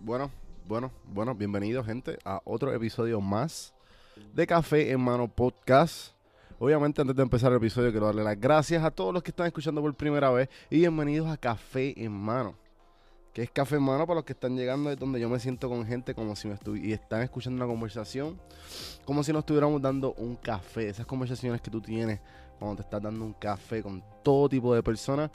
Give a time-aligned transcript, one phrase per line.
[0.00, 0.30] Bueno,
[0.66, 3.74] bueno, bueno, bienvenidos gente a otro episodio más
[4.34, 6.12] de Café en Mano Podcast.
[6.58, 9.46] Obviamente antes de empezar el episodio quiero darle las gracias a todos los que están
[9.46, 12.54] escuchando por primera vez y bienvenidos a Café en Mano.
[13.32, 15.68] Que es Café en Mano para los que están llegando, es donde yo me siento
[15.68, 18.40] con gente como si me estuviera y están escuchando una conversación,
[19.04, 20.88] como si nos estuviéramos dando un café.
[20.88, 22.20] Esas conversaciones que tú tienes
[22.58, 25.30] cuando te estás dando un café con todo tipo de personas.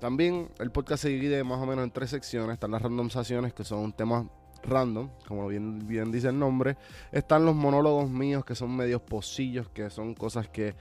[0.00, 2.54] También el podcast se divide más o menos en tres secciones.
[2.54, 4.24] Están las randomizaciones, que son temas
[4.62, 6.76] random, como bien, bien dice el nombre.
[7.12, 10.74] Están los monólogos míos, que son medios pocillos, que son cosas que,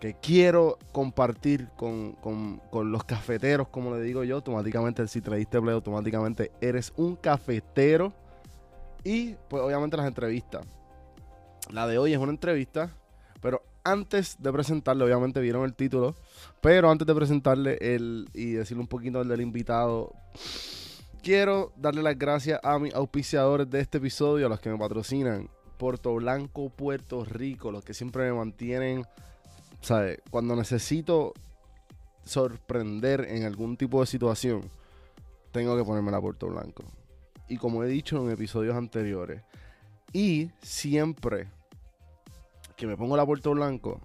[0.00, 4.36] que quiero compartir con, con- con los cafeteros, como le digo yo.
[4.36, 8.12] Automáticamente, si te le diste play, automáticamente eres un cafetero.
[9.02, 10.64] Y pues obviamente las entrevistas.
[11.70, 12.90] La de hoy es una entrevista,
[13.40, 16.16] pero antes de presentarle, obviamente vieron el título,
[16.60, 20.12] pero antes de presentarle el y decirle un poquito del invitado,
[21.22, 25.48] quiero darle las gracias a mis auspiciadores de este episodio, a los que me patrocinan.
[25.78, 29.04] Puerto Blanco, Puerto Rico, los que siempre me mantienen,
[29.82, 30.20] ¿sabes?
[30.30, 31.32] Cuando necesito
[32.24, 34.62] sorprender en algún tipo de situación,
[35.52, 36.82] tengo que ponerme la Puerto Blanco.
[37.48, 39.42] Y como he dicho en episodios anteriores,
[40.12, 41.48] y siempre
[42.76, 44.00] que me pongo la Puerto Blanco,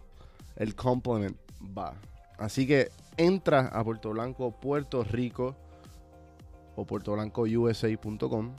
[0.55, 1.37] el complement
[1.77, 1.93] va.
[2.37, 5.55] Así que entra a Puerto Blanco, Puerto Rico
[6.75, 8.55] o puertoblancousa.com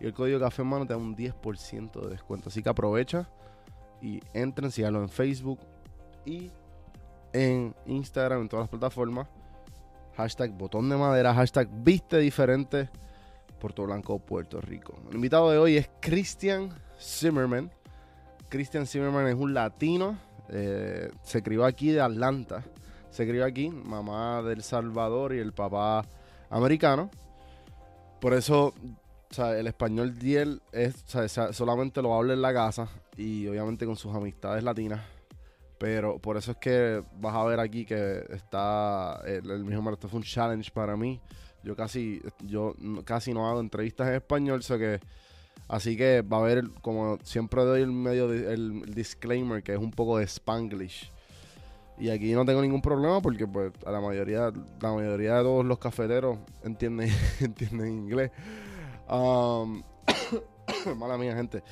[0.00, 2.48] y el código Café Mano te da un 10% de descuento.
[2.48, 3.28] Así que aprovecha
[4.00, 5.60] y entren, síganlo en Facebook
[6.24, 6.50] y
[7.32, 9.28] en Instagram, en todas las plataformas.
[10.16, 12.88] Hashtag botón de madera, hashtag viste diferente,
[13.60, 14.94] Puerto Blanco, Puerto Rico.
[15.08, 17.70] El invitado de hoy es Christian Zimmerman.
[18.48, 22.64] Christian Zimmerman es un latino, eh, se crió aquí de Atlanta,
[23.10, 26.04] se crió aquí, mamá del Salvador y el papá
[26.50, 27.10] americano.
[28.20, 28.74] Por eso,
[29.38, 31.04] el español de él es,
[31.52, 35.00] solamente lo habla en la casa y obviamente con sus amistades latinas.
[35.78, 40.18] Pero por eso es que vas a ver aquí que está, el, mismo esto fue
[40.18, 41.20] un challenge para mí.
[41.62, 45.00] Yo casi, yo casi no hago entrevistas en español, sé que
[45.68, 49.90] Así que va a haber, como siempre doy el medio el disclaimer, que es un
[49.90, 51.10] poco de spanglish.
[51.98, 55.64] Y aquí no tengo ningún problema porque pues a la mayoría, la mayoría de todos
[55.64, 57.10] los cafeteros entienden,
[57.40, 58.30] entienden inglés.
[59.08, 59.82] Um,
[60.96, 61.62] mala mía, gente.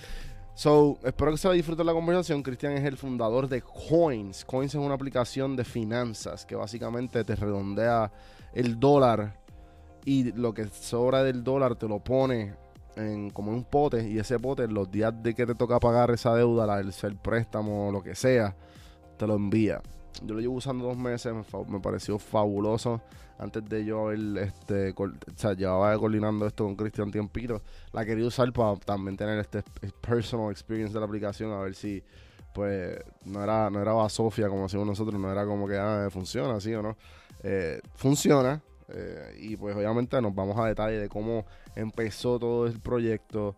[0.55, 2.43] So, espero que se disfruten la conversación.
[2.43, 4.45] Cristian es el fundador de Coins.
[4.45, 8.13] Coins es una aplicación de finanzas que básicamente te redondea
[8.53, 9.41] el dólar
[10.05, 12.55] y lo que sobra del dólar te lo pone
[12.97, 16.11] en, como en un pote y ese pote los días de que te toca pagar
[16.11, 18.55] esa deuda, la, el, el préstamo, lo que sea,
[19.17, 19.81] te lo envía.
[20.25, 23.01] Yo lo llevo usando dos meses, me, me pareció fabuloso.
[23.39, 27.61] Antes de yo haber, este, o sea, llevaba coordinando esto con Cristian Tiempito,
[27.93, 29.65] la quería usar para también tener este
[30.01, 32.05] personal experience de la aplicación, a ver si,
[32.55, 36.61] pues, no era, no era basofia como decimos nosotros, no era como que, ah, funciona,
[36.61, 36.97] ¿sí o no?
[37.43, 38.63] Eh, funciona,
[38.95, 41.45] eh, y pues obviamente nos vamos a detalle de cómo
[41.77, 43.57] empezó todo el proyecto,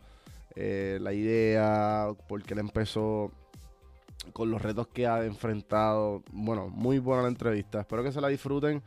[0.56, 3.32] eh, la idea, por qué él empezó,
[4.32, 6.22] con los retos que ha enfrentado.
[6.32, 7.80] Bueno, muy buena la entrevista.
[7.80, 8.82] Espero que se la disfruten.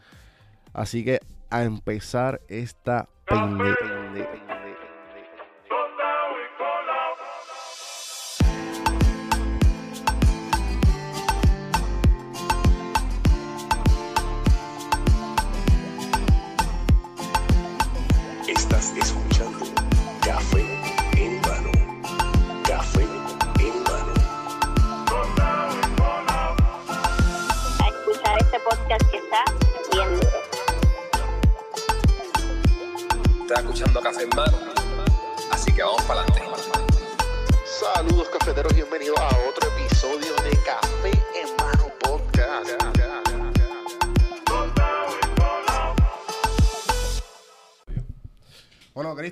[0.73, 1.19] Así que
[1.49, 3.75] a empezar esta pende-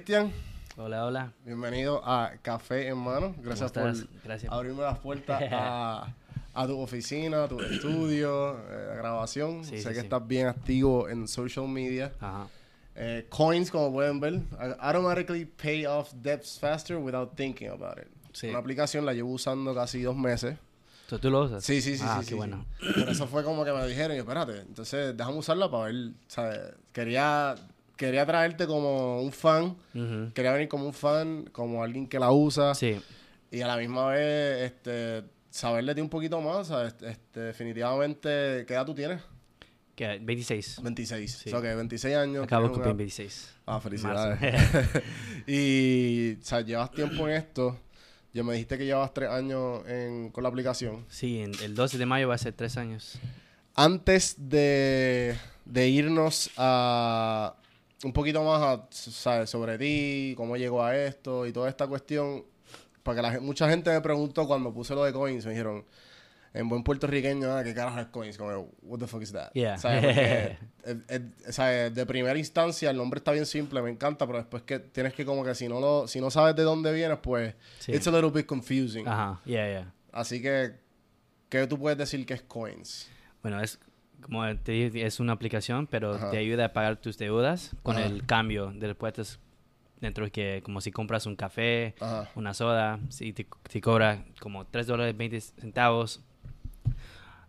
[0.06, 0.32] Cristian,
[0.78, 1.34] Hola, hola.
[1.46, 3.34] bienvenido a Café en Mano.
[3.42, 4.08] Gracias ¿Cómo por?
[4.24, 4.52] Gracias.
[4.54, 6.14] abrirme las puertas a,
[6.54, 9.64] a tu oficina, a tu estudio, eh, la grabación.
[9.66, 10.00] Sí, sé sí, que sí.
[10.02, 12.14] estás bien activo en social media.
[12.20, 12.48] Ajá.
[12.94, 14.42] Eh, coins, como pueden ver,
[14.80, 18.08] automatically pay off debts faster without thinking about it.
[18.48, 20.56] Una aplicación la llevo usando casi dos meses.
[21.10, 21.64] ¿Tú, tú lo usas?
[21.64, 22.26] Sí, sí, sí, Ah, sí.
[22.26, 22.64] qué sí, bueno.
[22.80, 23.00] sí.
[23.00, 26.12] Por eso fue como que me dijeron, y yo, espérate, entonces déjame usarla para ver,
[26.28, 26.60] ¿sabes?
[26.92, 27.56] Quería,
[27.98, 29.76] quería traerte como un fan,
[30.34, 33.00] quería venir como un fan, como alguien que la usa, Sí.
[33.52, 36.96] y a la misma vez, este, saber de ti un poquito más, ¿sabes?
[37.02, 39.22] Este, definitivamente, ¿qué edad tú tienes?
[39.96, 40.82] que 26.
[40.84, 41.32] 26.
[41.32, 41.50] Sí.
[41.50, 42.44] O sea, que 26 años.
[42.44, 43.54] Acabo de cumplir una- 26.
[43.66, 44.40] Ah, felicidades.
[45.48, 47.80] Y, o sea, llevas tiempo en esto.
[48.34, 51.06] Ya me dijiste que llevas tres años en- con la aplicación.
[51.08, 53.18] Sí, en- el 12 de mayo va a ser tres años.
[53.74, 57.56] Antes de, de irnos a
[58.04, 59.50] un poquito más a, ¿sabes?
[59.50, 62.44] sobre ti, cómo llegó a esto y toda esta cuestión,
[63.04, 65.86] para que la, mucha gente me preguntó cuando puse lo de coins, me dijeron,
[66.54, 68.38] en buen puertorriqueño, ah, ¿qué carajo es coins?
[68.38, 69.52] Como, what the fuck is that?
[69.54, 69.78] Yeah.
[69.78, 70.06] ¿Sabes?
[70.06, 71.94] Porque, eh, eh, ¿sabes?
[71.94, 75.26] De primera instancia el nombre está bien simple, me encanta, pero después que tienes que
[75.26, 77.92] como que si no lo, si no sabes de dónde vienes, pues Sí.
[77.92, 79.08] it's a little bit confusing.
[79.08, 79.94] Ajá, yeah, yeah.
[80.14, 80.76] Así que,
[81.50, 83.10] ¿qué tú puedes decir que es coins?
[83.42, 83.78] Bueno, es
[84.26, 86.32] como te dije, es una aplicación, pero Ajá.
[86.32, 88.06] te ayuda a pagar tus deudas con Ajá.
[88.06, 89.40] el cambio de puestos
[90.02, 92.30] dentro de que como si compras un café, Ajá.
[92.36, 96.22] una soda, si te, te cobra como 3 dólares 20 centavos,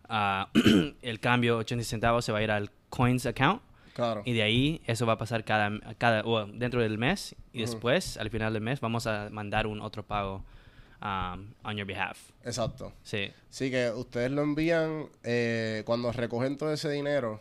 [0.08, 0.48] ah,
[1.02, 3.62] el cambio 80 centavos se va a ir al coins account
[3.94, 4.20] Claro.
[4.26, 8.18] y de ahí eso va a pasar cada, cada o dentro del mes y después
[8.18, 10.44] al final del mes vamos a mandar un otro pago
[11.02, 12.30] um, on your behalf.
[12.44, 12.92] Exacto.
[13.02, 13.30] Sí.
[13.50, 17.40] Sí, que ustedes lo envían eh, cuando recogen todo ese dinero.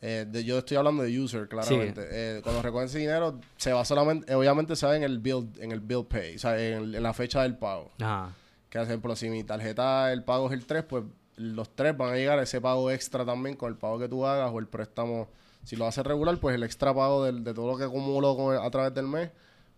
[0.00, 2.06] eh, de- yo estoy hablando de user, claramente.
[2.10, 5.72] Eh, cuando recogen ese dinero, se va solamente, obviamente se va en el bill, en
[5.72, 7.90] el bill pay, o sea, en, en la fecha del pago.
[8.00, 8.32] Ajá.
[8.70, 11.02] Que, por ejemplo, si mi tarjeta, el pago es el 3, pues
[11.36, 14.24] los 3 van a llegar a ese pago extra también con el pago que tú
[14.24, 15.26] hagas o el préstamo.
[15.64, 18.54] Si lo haces regular, pues el extra pago del- de todo lo que acumulo con
[18.54, 19.30] el- a través del mes,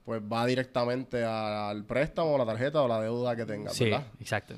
[0.05, 4.07] pues va directamente al préstamo, o la tarjeta o la deuda que tengas, Sí, ¿verdad?
[4.21, 4.55] exacto.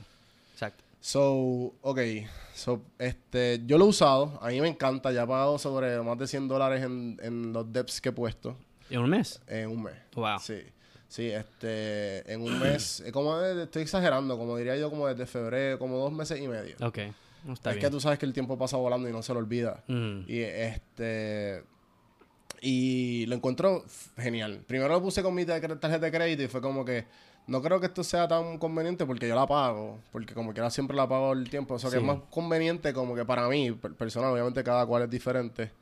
[0.53, 0.83] Exacto.
[1.01, 1.99] So, ok.
[2.55, 4.39] So, este, yo lo he usado.
[4.41, 5.11] A mí me encanta.
[5.13, 8.57] Ya he pagado sobre más de 100 dólares en, en los debts que he puesto
[8.89, 9.41] ¿En un mes?
[9.49, 9.95] en un mes.
[10.15, 10.39] Wow.
[10.41, 10.61] Sí.
[11.09, 15.27] Sí, este, en un mes, eh, como de- estoy exagerando, como diría yo, como desde
[15.27, 16.77] febrero, como dos meses y medio.
[16.81, 16.99] Ok.
[17.45, 17.87] No está es bien.
[17.87, 19.83] que tú sabes que el tiempo pasa volando y no se lo olvida.
[19.89, 20.21] Mm.
[20.29, 21.65] Y este,
[22.63, 24.63] y lo encuentro f- genial.
[24.67, 27.05] Primero lo puse con mi tar- tarjeta de crédito y fue como que
[27.49, 30.97] no creo que esto sea tan conveniente porque yo la pago, porque como quiera siempre
[30.97, 33.95] la pago el tiempo, o sea que es más conveniente como que para mí, per-
[33.95, 35.73] personal, obviamente cada cual es diferente,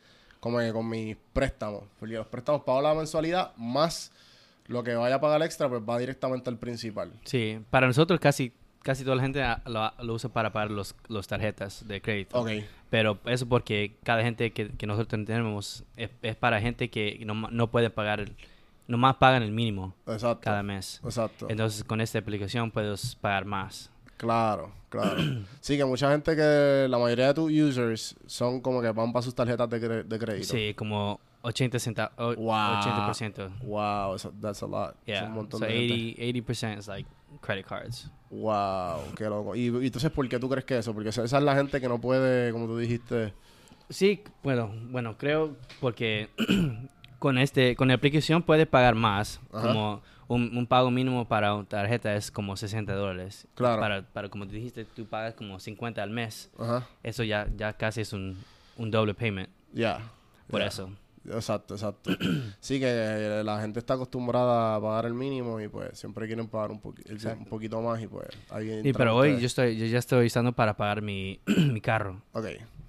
[0.41, 4.11] como que con mis préstamos, porque los préstamos pago la mensualidad más
[4.69, 7.13] lo que vaya a pagar extra pues va directamente al principal.
[7.25, 10.95] Sí, para nosotros casi casi toda la gente ah, lo, lo usa para pagar los,
[11.09, 12.41] los tarjetas de crédito.
[12.41, 12.51] Ok,
[12.89, 17.35] Pero eso porque cada gente que, que nosotros tenemos es, es para gente que no,
[17.35, 18.35] no puede pagar, el,
[18.87, 20.41] nomás pagan el mínimo exacto.
[20.43, 21.01] cada mes.
[21.05, 21.47] Exacto.
[21.49, 23.91] Entonces con esta aplicación puedes pagar más.
[24.17, 25.17] Claro, claro.
[25.61, 29.23] sí, que mucha gente que la mayoría de tus users son como que van para
[29.23, 30.49] sus tarjetas de, de crédito.
[30.49, 32.81] Sí, como 80 centavos, Wow.
[32.83, 33.61] 80%.
[33.63, 34.95] Wow, that's a lot.
[35.07, 36.41] Es Yeah, un montón so de gente.
[36.41, 37.09] 80, 80% is like
[37.41, 38.11] credit cards.
[38.31, 39.57] Wow, qué loco.
[39.57, 40.95] Y, y entonces, ¿por qué tú crees que eso?
[40.95, 43.33] Porque esa esa es la gente que no puede, como tú dijiste.
[43.89, 46.31] Sí, bueno, bueno, creo porque
[47.19, 49.67] con este, con la aplicación puedes pagar más, Ajá.
[49.67, 53.49] como un, un pago mínimo para una tarjeta es como 60 dólares.
[53.55, 53.81] Claro.
[53.81, 56.51] Para, para como te dijiste, tú pagas como 50 al mes.
[56.57, 56.87] Ajá.
[57.03, 58.37] Eso ya, ya casi es un,
[58.77, 59.49] un doble payment.
[59.73, 59.99] Ya.
[60.49, 60.69] Por ya.
[60.69, 60.91] eso.
[61.27, 62.11] Exacto, exacto.
[62.61, 66.49] sí, que eh, la gente está acostumbrada a pagar el mínimo y pues siempre quieren
[66.49, 68.83] pagar un, poqui- un poquito más y pues alguien.
[68.83, 72.23] Sí, pero hoy yo estoy, yo ya estoy usando para pagar mi, mi carro.
[72.33, 72.47] Ok.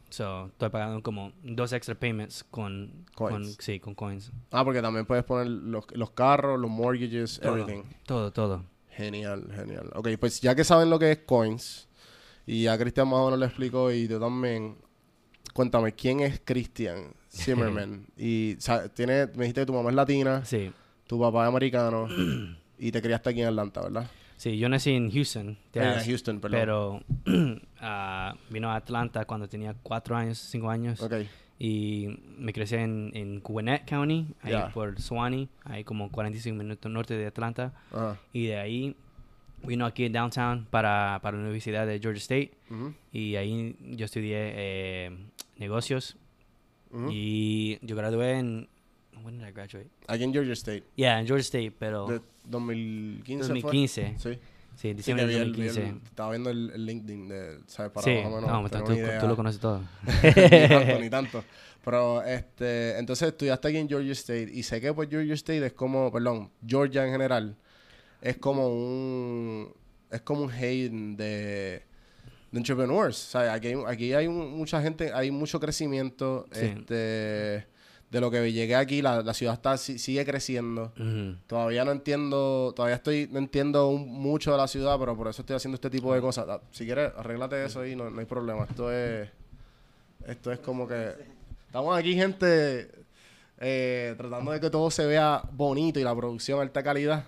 [0.10, 3.58] So, estoy pagando como dos extra payments con, con Coins.
[3.62, 4.32] sí, con coins.
[4.52, 7.84] Ah, porque también puedes poner los, los carros, los mortgages, Todo, everything.
[8.06, 8.66] todo, todo.
[8.90, 9.90] Genial, genial.
[9.96, 11.88] Ok, pues ya que saben lo que es coins,
[12.46, 14.76] y ya Cristian más o menos le explicó, y tú también,
[15.54, 18.06] cuéntame, ¿quién es Christian Zimmerman?
[18.18, 18.56] y
[18.94, 20.72] tiene, me dijiste que tu mamá es latina, Sí.
[21.08, 22.08] tu papá es americano,
[22.78, 24.10] y te criaste aquí en Atlanta, ¿verdad?
[24.38, 26.60] Sí, yo nací en Houston, Eh, Texas, Houston, perdón.
[26.60, 27.02] pero
[27.80, 31.14] ah, vino a Atlanta cuando tenía cuatro años, cinco años, Ok,
[31.60, 32.08] y
[32.40, 37.28] me crecí en, en Gwinnett County, ahí por Suwannee, ahí como 45 minutos norte de
[37.28, 37.72] Atlanta,
[38.34, 38.96] y de ahí
[39.64, 42.52] vino aquí en downtown para, para la Universidad de Georgia State,
[43.14, 45.12] y ahí yo estudié eh,
[45.58, 46.18] negocios,
[47.10, 48.68] y yo gradué en...
[49.24, 49.90] When did I graduate?
[50.08, 53.62] Aquí en Georgia State, Yeah, en Georgia State, pero de 2015 fue?
[53.62, 54.16] 2015.
[54.18, 54.34] Sí.
[54.34, 54.40] Sí,
[54.76, 56.06] Sí, diciembre que de vi el- vi el- 2015.
[56.08, 57.92] estaba viendo el, el LinkedIn de, ¿sabes?
[57.92, 59.82] Para Sí, más o menos no, tú, tú lo conoces todo.
[60.24, 61.44] ni tanto, ni tanto.
[61.86, 65.74] Pero, este, entonces estudiaste aquí en Georgia State y sé que pues Georgia State es
[65.74, 67.56] como, perdón, Georgia en general,
[68.22, 69.74] es como un,
[70.10, 71.84] es como un haven de,
[72.52, 73.28] de entrepreneurs.
[73.28, 76.66] O sea, aquí, hay- aquí hay un- mucha gente, hay mucho crecimiento, Sí.
[76.66, 76.94] este,
[78.12, 80.92] de lo que llegué aquí, la, la ciudad está, si- sigue creciendo.
[81.48, 85.42] Todavía no entiendo, todavía estoy, no entiendo un- mucho de la ciudad, pero por eso
[85.44, 86.46] estoy haciendo este tipo de cosas.
[86.50, 88.66] Ah, Si quieres, arréglate eso ahí, no, no hay problema.
[88.70, 89.30] Esto es,
[90.28, 91.14] Esto es como que...
[91.68, 92.92] Estamos aquí, gente,
[93.60, 97.24] eh, tratando de que todo se vea bonito y la producción alta calidad.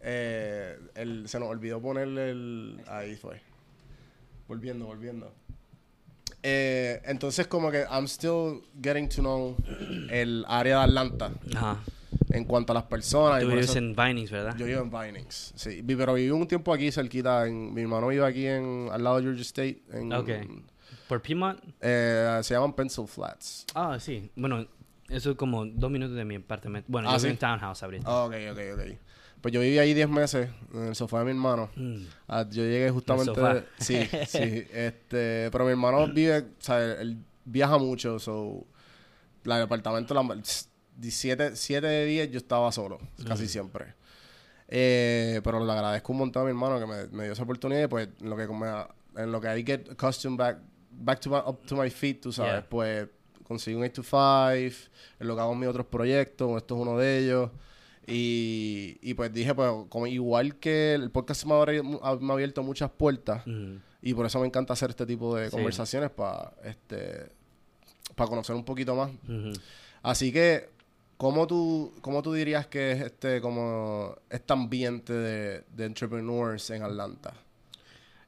[0.00, 2.80] Eh, el- se nos olvidó ponerle el...
[2.86, 3.40] Ahí fue.
[4.48, 5.32] Volviendo, volviendo.
[6.42, 9.56] Eh, entonces como que I'm still getting to know
[10.10, 11.78] el área de Atlanta Ajá.
[12.30, 13.40] en cuanto a las personas.
[13.40, 14.56] Tú vives en Vinings, ¿verdad?
[14.56, 15.82] Yo vivo en Vinings, sí.
[15.84, 17.46] Pero viví un tiempo aquí cerquita.
[17.46, 19.82] En, mi hermano vive aquí en, al lado de Georgia State.
[19.92, 20.28] En, Ok.
[21.08, 21.60] ¿Por Piedmont?
[21.80, 23.64] eh, se llaman Pencil Flats.
[23.74, 24.30] Ah, sí.
[24.36, 24.66] Bueno,
[25.08, 26.86] eso es como dos minutos de mi apartamento.
[26.90, 27.26] Bueno, Ah, yo ¿sí?
[27.26, 28.04] vivo en Townhouse ahorita.
[28.08, 28.98] Ah, ok, ok, ok.
[29.40, 31.70] Pues yo viví ahí 10 meses en el sofá de mi hermano.
[31.76, 32.02] Mm.
[32.26, 33.34] Ah, yo llegué justamente...
[33.34, 33.64] sofá.
[33.78, 34.38] Sí, sí.
[34.72, 36.38] Este, pero mi hermano vive...
[36.38, 38.66] O sea, él, viaja mucho, so...
[39.44, 40.14] La, el apartamento...
[40.14, 40.22] La,
[41.00, 43.94] 7 de 10 yo estaba solo, casi siempre.
[44.68, 47.84] Eh, pero le agradezco un montón a mi hermano que me, me dio esa oportunidad
[47.84, 50.58] y pues en lo que me, en lo que I get accustomed back
[50.90, 52.68] back to my, up to my feet, tú sabes, Yeah.
[52.68, 53.08] pues
[53.44, 54.90] conseguí un 8 to 5,
[55.20, 57.50] en lo que hago en mis otros proyectos, esto es uno de ellos.
[58.06, 61.82] Y, y pues dije, pues como igual que el podcast me ha, abri-
[62.20, 63.42] me ha abierto muchas puertas
[64.00, 65.50] y por eso me encanta hacer este tipo de Sí.
[65.56, 67.30] conversaciones para este
[68.14, 69.10] para conocer un poquito más.
[70.02, 70.68] Así que,
[71.16, 76.82] ¿cómo tú, cómo tú dirías que es este como este ambiente de, de entrepreneurs en
[76.84, 77.34] Atlanta?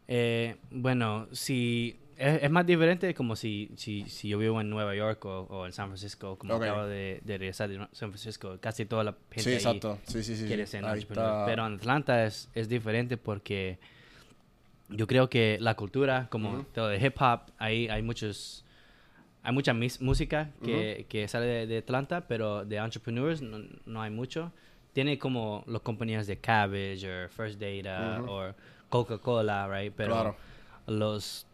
[0.09, 4.95] Eh, bueno, si es, es más diferente como si, si, si yo vivo en Nueva
[4.95, 6.63] York o, o en San Francisco, como Ok.
[6.65, 9.99] acabo de, de regresar de San Francisco, casi toda la gente Sí, ahí exacto.
[10.07, 10.47] Sí, sí, sí.
[10.47, 11.45] quiere ser Ahí entrepreneur.
[11.47, 13.79] Pero en Atlanta es, es diferente porque
[14.89, 18.65] yo creo que la cultura, como todo de hip hop, hay, hay muchos
[19.43, 24.03] hay mucha mis- música que, que sale de, de Atlanta, pero de entrepreneurs no, no
[24.03, 24.53] hay mucho.
[24.93, 28.53] Tiene como las compañías de Cabbage o First Data o
[28.89, 29.93] Coca-Cola, right?
[29.97, 30.37] Pero Claro.
[30.87, 31.47] los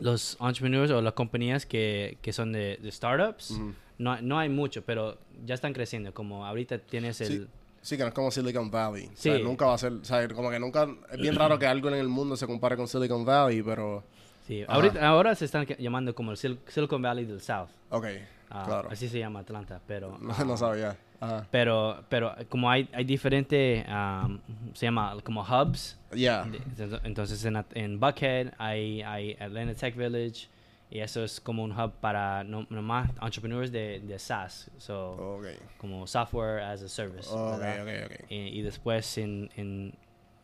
[0.00, 3.58] los entrepreneurs o las compañías que, que son de, de startups,
[3.98, 6.12] no, no hay mucho, pero ya están creciendo.
[6.12, 7.28] Como ahorita tienes el...
[7.28, 7.46] Sí,
[7.82, 9.10] sí, que no es como Silicon Valley.
[9.14, 9.30] Sí.
[9.30, 11.66] O sea, nunca va a ser, o sea, como que nunca, es bien raro que
[11.66, 14.02] algo en el mundo se compare con Silicon Valley, pero,
[14.46, 17.68] Sí, ahorita, ahora se están llamando como el Sil- Silicon Valley del South.
[17.90, 18.06] ok,
[18.50, 18.88] Ah, claro.
[18.90, 20.16] Así se llama Atlanta, pero...
[20.20, 20.96] No, ah, no sabía.
[21.20, 21.46] Ajá.
[21.50, 24.38] Pero, pero como hay, hay diferentes, um,
[24.74, 25.98] se llama como hubs.
[26.14, 26.44] Yeah.
[26.44, 27.44] de- Entonces
[27.74, 30.48] en, Buckhead hay, hay Atlanta Tech Village
[30.90, 35.40] y eso es como un hub para no, nomás entrepreneurs de, de SaaS, so,
[35.78, 37.28] como software as a service.
[37.32, 38.06] Ok, ¿verdad?
[38.06, 38.30] ok, ok.
[38.30, 39.92] Y, y después en, en,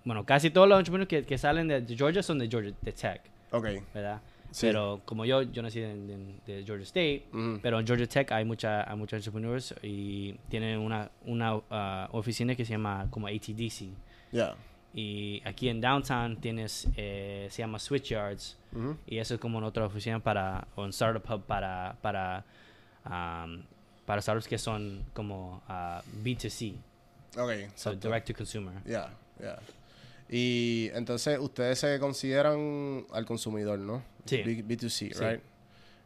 [0.04, 2.92] bueno, casi todos los entrepreneurs que, que salen de, de Georgia son de Georgia de
[2.92, 3.20] Tech,
[3.52, 3.66] Ok.
[3.94, 4.20] ¿verdad?
[4.50, 4.66] Sí.
[4.66, 7.24] Pero como yo, yo nací en, en- de Georgia State,
[7.62, 12.54] pero en Georgia Tech hay mucha, hay muchos entrepreneurs y tienen una, una ah, oficina
[12.54, 13.90] que se llama como ATDC.
[14.32, 14.54] Yeah.
[14.92, 18.56] Y aquí en Downtown tienes, eh, se llama Switchyards.
[19.06, 22.44] Y eso es como en otra oficina para, o en Startup Hub para, para,
[23.04, 23.62] um,
[24.04, 26.74] para startups que son como ah, B2C,
[27.36, 27.36] Ok.
[27.36, 28.08] so exacto.
[28.08, 28.74] direct to consumer.
[28.84, 29.58] Yeah, yeah.
[30.32, 34.02] Y entonces ustedes se consideran al consumidor, ¿no?
[34.26, 34.42] Sí.
[34.42, 35.24] B, 2 c Sí.
[35.24, 35.40] right?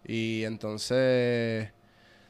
[0.06, 1.68] Y entonces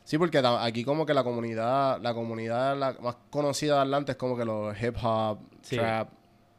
[0.05, 4.19] sí, porque aquí como que la comunidad, la comunidad la más conocida de Atlanta es
[4.19, 5.77] como que los hip hop, Sí.
[5.77, 6.09] trap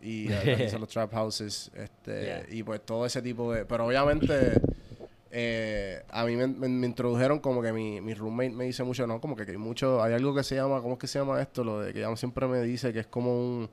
[0.02, 0.28] y
[0.80, 2.46] los trap houses, este Yeah.
[2.50, 4.54] y pues todo ese tipo de, pero obviamente
[5.32, 9.06] eh, a mí me, me- me introdujeron como que mi, mi roommate me dice mucho,
[9.06, 11.20] no, como que, que hay mucho, hay algo que se llama, ¿cómo es que se
[11.20, 11.64] llama esto?
[11.64, 13.70] Lo de que ella siempre me dice que es como un,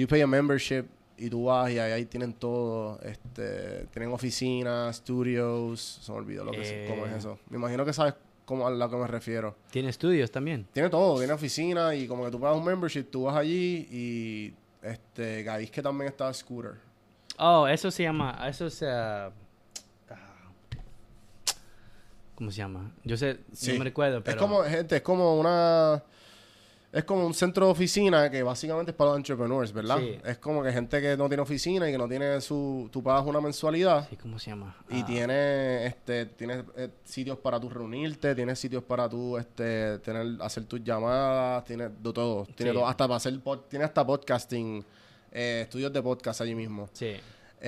[0.00, 0.84] you pay a membership
[1.18, 6.44] y tú vas y ahí, ahí tienen todo, este, tienen oficinas, studios, se me olvidó
[6.44, 7.16] lo que es, cómo es Eh.
[7.18, 7.38] eso.
[7.48, 9.56] Me imagino que sabes cómo, a lo que me refiero.
[9.70, 10.66] Tiene estudios también.
[10.72, 14.54] Tiene todo, tiene oficina y como que tú pagas un membership, tú vas allí y,
[14.82, 16.74] este, es que también está Scooter.
[17.38, 18.86] Oh, eso se llama, eso se...
[18.88, 19.30] ah,
[22.34, 22.92] ¿Cómo se llama?
[23.04, 23.72] Yo sé, Sí.
[23.72, 24.36] no me recuerdo, pero...
[24.36, 26.02] Es como, gente, es como una...
[26.96, 29.98] Es como un centro de oficina que básicamente es para los entrepreneurs, ¿verdad?
[29.98, 30.18] Sí.
[30.24, 32.88] Es como que gente que no tiene oficina y que no tiene su...
[32.90, 34.74] Tú pagas una mensualidad Sí, ¿Cómo se llama?
[34.88, 39.98] y Ah, tiene este tienes eh, sitios para tú reunirte, tienes sitios para tú este
[39.98, 42.76] tener hacer tus llamadas, tienes de todo, tiene Sí.
[42.78, 44.82] todo, hasta para hacer pod- tiene hasta podcasting,
[45.32, 46.88] eh, estudios de podcast allí mismo.
[46.94, 47.16] Sí.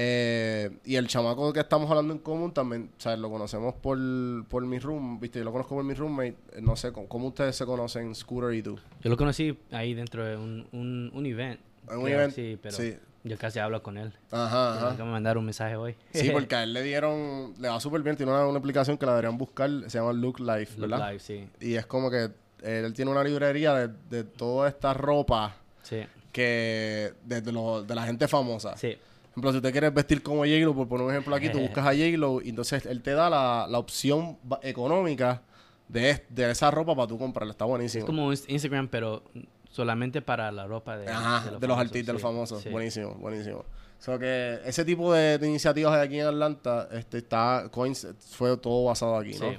[0.01, 3.99] Eh, y el chamaco que estamos hablando en común también, o sea, lo conocemos por,
[4.47, 7.57] por mi room, viste, yo lo conozco por mi roommate, eh, no sé, ¿cómo, ustedes
[7.57, 8.79] se conocen, Scooter y tú?
[9.01, 11.59] Yo lo conocí ahí dentro de un, un, un event.
[11.91, 12.97] En un creo, event, Sí, pero sí.
[13.25, 14.13] yo casi hablo con él.
[14.31, 14.97] Ajá, Tengo ajá.
[14.99, 15.97] que me mandar un mensaje hoy.
[16.13, 19.05] Sí, porque a él le dieron, le va súper bien, tiene una, una aplicación que
[19.05, 21.09] la deberían buscar, se llama Look Life, Look ¿verdad?
[21.09, 21.49] Live, sí.
[21.61, 22.31] Y es como que
[22.63, 27.95] él tiene una librería de, de toda esta ropa Sí, que de, de lo- de
[27.97, 28.77] la gente famosa.
[28.77, 28.97] sí.
[29.39, 31.91] Ejemplo, si usted quiere vestir como J-Lo, por poner un ejemplo aquí, tú buscas a
[31.93, 35.43] J-Lo y entonces él te da la, la opción económica
[35.89, 37.53] de, de esa ropa para tú comprarla.
[37.53, 38.05] Está buenísimo.
[38.05, 39.23] Es como Instagram, pero
[39.71, 42.63] solamente para la ropa de, Ajá, de, los artistas, los famosos.
[42.63, 42.69] sí.
[42.69, 43.59] Buenísimo, buenísimo.
[43.59, 48.07] O sea que ese tipo de, de iniciativas de aquí en Atlanta, este, está, Coins,
[48.31, 49.51] fue todo basado aquí, ¿no?
[49.51, 49.59] Sí.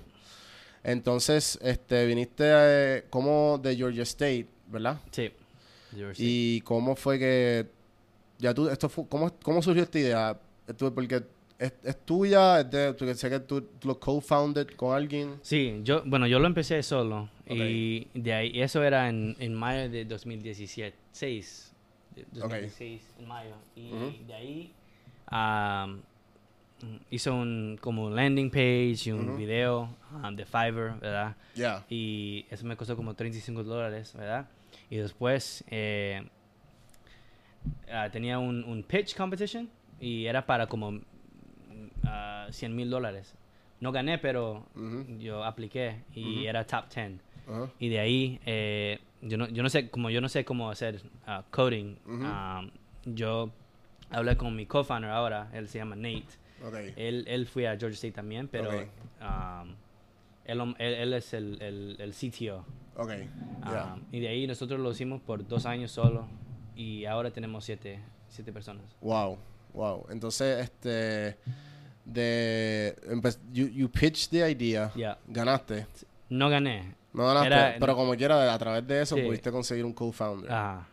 [0.84, 4.98] Entonces, este, viniste eh, como de Georgia State, ¿verdad?
[5.12, 5.32] Sí.
[6.18, 7.68] Y cómo fue que,
[8.40, 10.40] ya tú, esto fue, ¿cómo, cómo surgió esta idea?
[10.66, 11.24] Esto, porque
[11.60, 15.40] es, es tuya, es de, porque sé que tú, tú lo co-founded con alguien.
[15.42, 19.90] Sí, yo, bueno, yo lo empecé solo y de ahí, eso era en, en mayo
[19.90, 21.74] de 2017, 6,
[22.16, 23.56] de 2016, en mayo.
[23.76, 24.74] Y de ahí
[25.28, 26.02] am,
[27.10, 29.90] hizo un como landing page y un video
[30.24, 31.36] am, de Fiverr, ¿verdad?
[31.90, 34.48] Y eso me costó como 35 dólares, ¿verdad?
[34.90, 36.30] Y después eh,
[37.92, 41.02] ah, tenía un, un pitch competition y era para como mm,
[42.06, 43.36] ah, 100 mil dólares.
[43.80, 45.06] No gané, pero Ujú.
[45.20, 47.22] yo apliqué y era top 10.
[47.48, 47.70] Ajá.
[47.80, 51.02] Y de ahí, eh, yo, no, yo no sé, como yo no sé cómo hacer
[51.26, 52.70] ah, coding, um,
[53.06, 53.52] yo
[54.12, 56.26] hablé con mi co-founder ahora, él se llama Nate.
[56.66, 56.76] Ok.
[56.98, 58.88] Él, él fue a Georgia State también, pero Ok.
[59.22, 59.70] um,
[60.46, 62.66] él, él, él es el, el, el CTO.
[62.98, 63.12] Ok.
[63.66, 63.94] Ya.
[63.94, 66.28] Um, y de ahí nosotros lo hicimos por dos años solo
[66.80, 68.86] y ahora tenemos siete, siete personas.
[69.02, 69.38] Wow,
[69.74, 70.06] wow.
[70.10, 71.38] Entonces, este,
[72.06, 72.96] de,
[73.52, 75.18] you, you pitched the idea, Ya.
[75.28, 75.86] ganaste.
[76.30, 76.96] No gané.
[77.14, 79.22] No ganaste, Era- pero como quiera, a través de eso Sí.
[79.24, 80.52] pudiste conseguir un co-founder.
[80.52, 80.88] Ajá.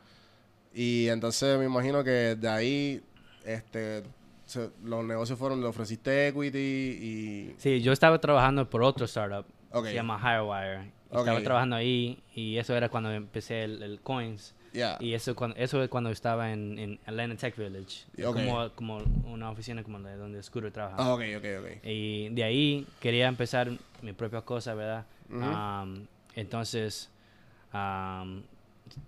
[0.75, 3.03] Y entonces me imagino que de ahí,
[3.45, 4.03] este,
[4.45, 7.55] se- los negocios fueron, le ofreciste equity y...
[7.59, 9.47] Sí, yo estaba trabajando por otro startup.
[9.73, 9.87] Ok.
[9.87, 10.87] Se llama Hirewire.
[10.87, 11.19] Y Ok.
[11.21, 14.55] Estaba trabajando ahí y eso era cuando empecé el, el Coins.
[15.01, 18.05] Y eso, cuando, eso es cuando estaba en, en Atlanta Tech Village.
[18.23, 20.97] Como, como una oficina como de donde Scooter trabaja.
[20.99, 21.85] Ah, ok, ok, ok.
[21.85, 23.71] Y de ahí quería empezar
[24.03, 25.07] mi propia cosa, ¿verdad?
[25.31, 27.11] Um, entonces,
[27.73, 28.43] um,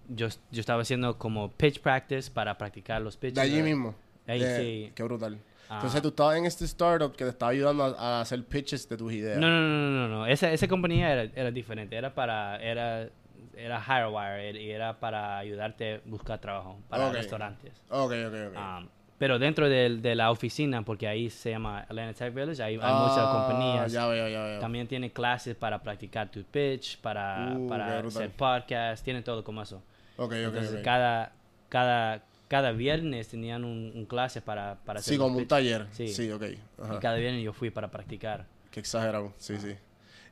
[0.09, 3.35] yo, yo estaba haciendo como pitch practice para practicar los pitches.
[3.35, 3.69] De allí ¿verdad?
[3.69, 3.95] mismo.
[4.27, 4.93] Ahí De- sí.
[4.95, 5.39] Qué brutal.
[5.71, 5.77] Ah.
[5.77, 8.97] Entonces tú estabas en este startup que te estaba ayudando a, a hacer pitches de
[8.97, 9.39] tus ideas.
[9.39, 10.27] No, no, no, no, no, no.
[10.27, 11.95] Esa, esa compañía era, era diferente.
[11.95, 13.11] Era para, era,
[13.59, 17.15] era Hirewire y era para ayudarte a buscar trabajo para Ok.
[17.15, 17.73] restaurantes.
[17.91, 18.57] Ok, ok, ok.
[18.57, 22.75] Um, pero dentro del- de, la oficina, porque ahí se llama Atlanta Tech Village, hay,
[22.75, 23.91] hay Ah, muchas compañías.
[23.93, 24.61] Ya veo, ya veo.
[24.61, 29.61] También tiene clases para practicar tu pitch, para, Uh, para hacer podcast, tiene todo como
[29.63, 29.83] eso.
[30.17, 30.83] Ok, ok, Entonces, ok.
[30.85, 31.33] cada,
[31.69, 35.49] cada, cada viernes tenían un, un clase para, para hacer Sí, como un pitch.
[35.49, 35.87] taller.
[35.91, 36.09] Sí.
[36.09, 36.45] Sí, ok.
[36.83, 36.95] Ajá.
[36.95, 38.47] Y cada viernes yo fui para practicar.
[38.71, 39.33] Qué exagerado.
[39.39, 39.75] Sí, sí.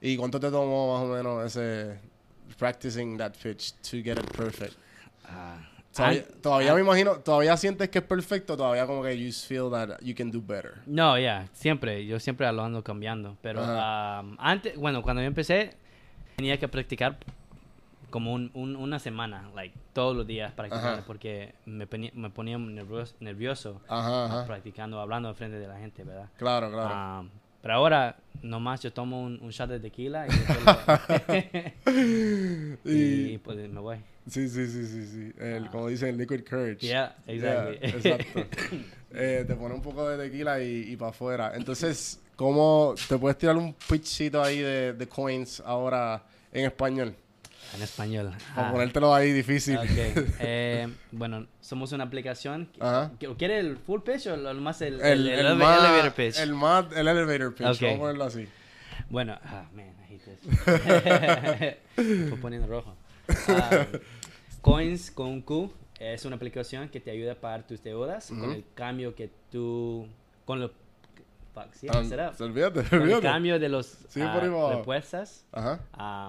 [0.01, 1.99] ¿Y cuánto te tomó más o menos ese
[2.59, 4.75] practicing that pitch to get it perfect?
[5.95, 9.33] Todavía, An- todavía an- me imagino, todavía sientes que es perfecto, todavía como que you
[9.33, 10.75] feel that you can do better.
[10.87, 15.75] No, ya, siempre, yo siempre lo ando cambiando, pero um, antes, bueno, cuando yo empecé,
[16.37, 17.17] tenía que practicar
[18.11, 22.59] como un, un- una semana, like, todos los días practicando, porque me, ponía- me ponía
[22.59, 23.81] nervioso,
[24.47, 26.29] practicando, hablando frente de la gente, ¿verdad?
[26.37, 27.21] Claro, claro.
[27.21, 27.31] Um,
[27.67, 31.91] pero ahora, nomás yo tomo un, un shot de tequila y, lo-
[32.85, 33.97] y, Y- pues me voy.
[34.29, 35.33] Sí, sí, sí, sí, sí.
[35.41, 36.87] El, como dicen, liquid courage.
[36.87, 37.79] Yeah, exactly.
[37.81, 38.47] Yeah, exacto.
[39.11, 41.53] Eh, te pone un poco de tequila y, y para afuera.
[41.57, 47.17] Entonces, ¿cómo te puedes tirar un pitchcito ahí de, de coins ahora en español?
[47.75, 48.33] En español.
[48.55, 48.73] Para Ah.
[48.73, 49.77] ponértelo ahí difícil.
[49.77, 49.87] Ok.
[50.41, 52.69] Eh, bueno, somos una aplicación.
[52.81, 53.11] Ajá.
[53.21, 56.13] ¿Qu- ¿Quiere el full pitch o lo más el, El, el, el eleva- más, elevator
[56.13, 56.39] pitch?
[56.39, 57.67] El más, el elevator pitch.
[57.67, 57.81] Ok.
[57.83, 58.49] Vamos a ponerlo así.
[59.11, 61.77] Bueno, ah, man, I hate this.
[61.97, 62.95] Estoy poniendo rojo.
[63.49, 63.87] Ah,
[64.61, 68.65] Coins con Q es una aplicación que te ayuda a pagar tus deudas con el
[68.75, 70.07] cambio que tú.
[70.45, 70.71] Con lo.
[71.55, 72.35] Fuck, sí, Ah, será.
[72.35, 73.23] se olvídate, Con el olvídate.
[73.23, 74.39] cambio de los Sí, va.
[74.77, 75.81] repuestas Ajá.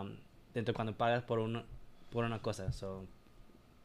[0.01, 0.11] um,
[0.57, 1.63] dentro cuando pagas por, uno,
[2.09, 2.71] por una cosa.
[2.71, 3.05] So,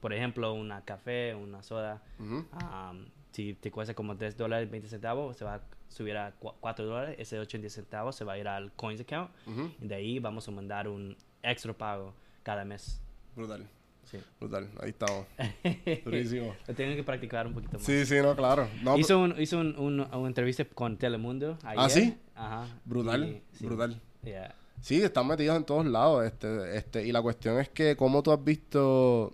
[0.01, 2.03] por ejemplo, una café, una soda.
[2.19, 2.47] Ujú.
[2.63, 6.85] um, si te cuesta como 3 dólares 20 centavos, se va a subir a 4
[6.87, 7.17] dólares.
[7.19, 9.31] Ese 80 centavos se va a ir al Coins account.
[9.47, 9.71] Ujú.
[9.81, 13.01] Y de ahí vamos a mandar un extra pago cada mes.
[13.37, 13.67] Brutal,
[14.05, 14.19] Sí.
[14.41, 14.69] brutal.
[14.81, 15.27] Ahí estamos.
[16.05, 16.55] Durísimo.
[16.67, 17.83] Lo tengo que practicar un poquito más.
[17.83, 18.67] Sí, sí, no, claro.
[18.83, 21.79] No, hizo un, hizo un, un- una entrevista con Telemundo ayer.
[21.85, 22.19] ¿Ah, sí?
[22.35, 22.67] Ajá.
[22.85, 23.65] Brutal, Y- sí.
[23.67, 24.01] brutal.
[24.25, 24.55] Yeah.
[24.83, 26.25] Sí, están metidos en todos lados.
[26.27, 29.33] Este, este, y la cuestión es que, ¿cómo tú has visto.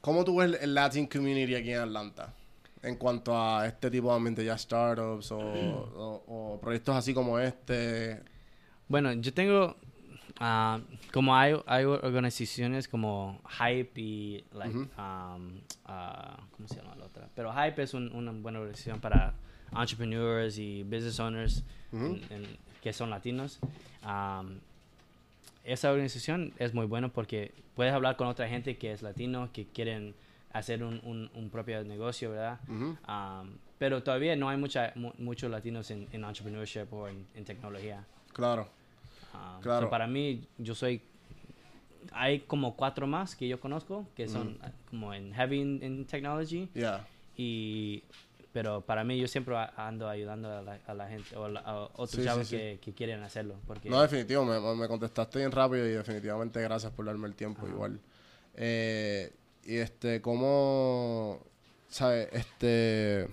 [0.00, 2.32] ¿Cómo tú ves el, Latin community aquí en Atlanta?
[2.82, 7.38] En cuanto a este tipo de ambiente, ya startups o, o- o proyectos así como
[7.38, 8.22] este.
[8.88, 9.76] Bueno, yo tengo
[10.38, 10.80] Ah,
[11.14, 17.26] como hay, hay organizaciones como Hype y, like, um, ah, ¿cómo se llama la otra?
[17.34, 19.32] Pero Hype es un- una buena organización para
[19.74, 23.58] entrepreneurs y business owners en- en- que son latinos.
[24.04, 24.60] Um,
[25.64, 29.66] esa organización es muy buena porque puedes hablar con otra gente que es latino, que
[29.66, 30.14] quieren
[30.52, 32.60] hacer un, un, un propio negocio, ¿verdad?
[32.68, 32.96] Ujú.
[33.08, 37.44] Um, pero todavía no hay mucha, mu- muchos latinos en, en entrepreneurship o en, en
[37.44, 38.04] tecnología.
[38.32, 38.68] Claro.
[39.34, 39.86] Um, Claro.
[39.86, 41.02] so para mí, yo soy.
[42.12, 46.04] Hay como cuatro más que yo conozco que son uh, como en heavy in, in
[46.06, 46.68] technology.
[46.72, 47.04] Yeah.
[47.36, 48.04] Y,
[48.56, 51.60] pero para mí, yo siempre ando ayudando a la, a la gente o a, la-
[51.60, 52.56] a otros Sí, chavos sí.
[52.56, 53.56] Que, que quieren hacerlo.
[53.66, 57.68] Porque, No, definitivo, me, me contestaste bien rápido y definitivamente gracias por darme el tiempo
[57.68, 58.00] igual.
[58.54, 59.30] Eh,
[59.62, 61.44] y este, ¿cómo,
[61.90, 62.30] sabes?
[62.32, 63.28] Este,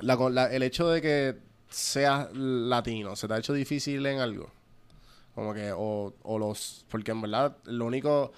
[0.00, 1.38] la- el hecho de que
[1.70, 4.50] seas latino, ¿se te ha hecho difícil en algo?
[5.34, 8.32] Como que, o, o los, porque en verdad lo único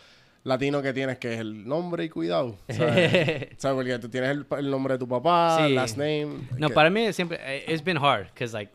[0.45, 3.49] latino que tienes que es el nombre y cuidado, ¿sabes?
[3.57, 3.75] ¿Sabes?
[3.77, 5.75] Porque tú tienes el, el nombre de tu papá, Sí.
[5.75, 6.29] last name.
[6.59, 8.73] No, que- para mí siempre, eh, it's been hard, because like,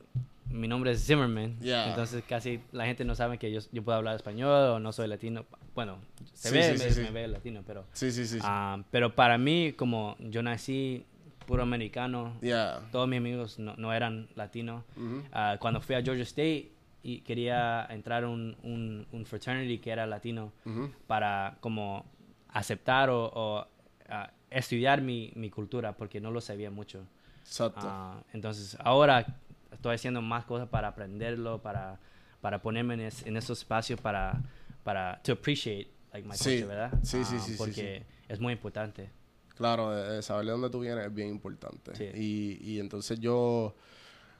[0.49, 1.89] mi nombre es Zimmerman, Yeah.
[1.89, 5.08] entonces casi la gente no sabe que yo, yo puedo hablar español o no soy
[5.08, 5.45] latino.
[5.75, 5.99] Bueno,
[6.34, 8.39] se Sí, ve, sí, me, sí, me ve latino, pero, Sí, sí, sí.
[8.41, 11.05] ah, pero para mí, como yo nací
[11.45, 12.79] puro americano, yeah.
[12.91, 14.84] todos mis amigos no, no eran latinos.
[14.97, 15.21] Ujú.
[15.32, 16.71] Ah, cuando fui a Georgia State
[17.15, 20.91] y quería entrar a un, un, un fraternity que era latino Ujú.
[21.08, 22.06] para como
[22.50, 23.67] aceptar o, o,
[24.10, 27.06] ah, estudiar mi, mi cultura porque no lo sabía mucho.
[27.41, 27.80] Exacto.
[27.84, 29.26] Ah, entonces ahora
[29.72, 32.00] estoy haciendo más cosas para aprenderlo, para,
[32.41, 34.39] para ponerme en, es- en esos espacios para,
[34.84, 36.91] para to appreciate like, my Sí, culture, ¿verdad?
[37.04, 39.10] sí, sí, Ah, sí, sí, Porque es muy importante.
[39.56, 41.93] Claro, de, de saber de dónde tú vienes es bien importante.
[41.95, 42.10] Sí.
[42.15, 43.76] Y, y entonces yo,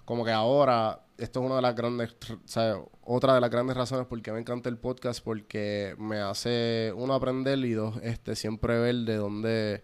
[0.10, 4.08] como que ahora, esto es una de las grandes, sea, otra de las grandes razones
[4.08, 8.80] por qué me encanta el podcast, porque me hace, uno, aprender y dos, este, siempre
[8.80, 9.84] ver de dónde,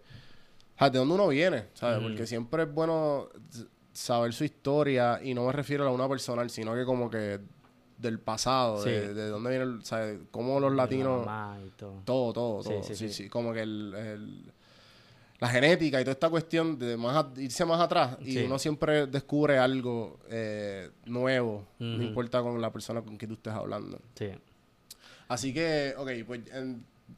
[0.74, 2.00] o sea, de dónde uno viene, ¿sabes?
[2.02, 3.30] Porque siempre es bueno
[3.94, 7.40] saber su historia y no me refiero a una personal, sino que como que
[8.00, 8.90] del pasado, Sí.
[8.90, 10.20] de, de dónde viene, el, ¿sabes?
[10.32, 11.26] Cómo los latinos...
[11.66, 12.02] Y todo.
[12.04, 12.84] Todo, todo, Sí, todo.
[12.84, 13.30] sí, Sí, sí, sí.
[13.30, 14.52] Como que el, el-
[15.40, 19.06] la genética y toda esta cuestión de más a- irse más atrás y uno siempre
[19.08, 24.00] descubre algo eh, nuevo, no importa con la persona con quien tú estés hablando.
[24.18, 24.30] Sí,
[25.28, 26.42] Así que, ok, pues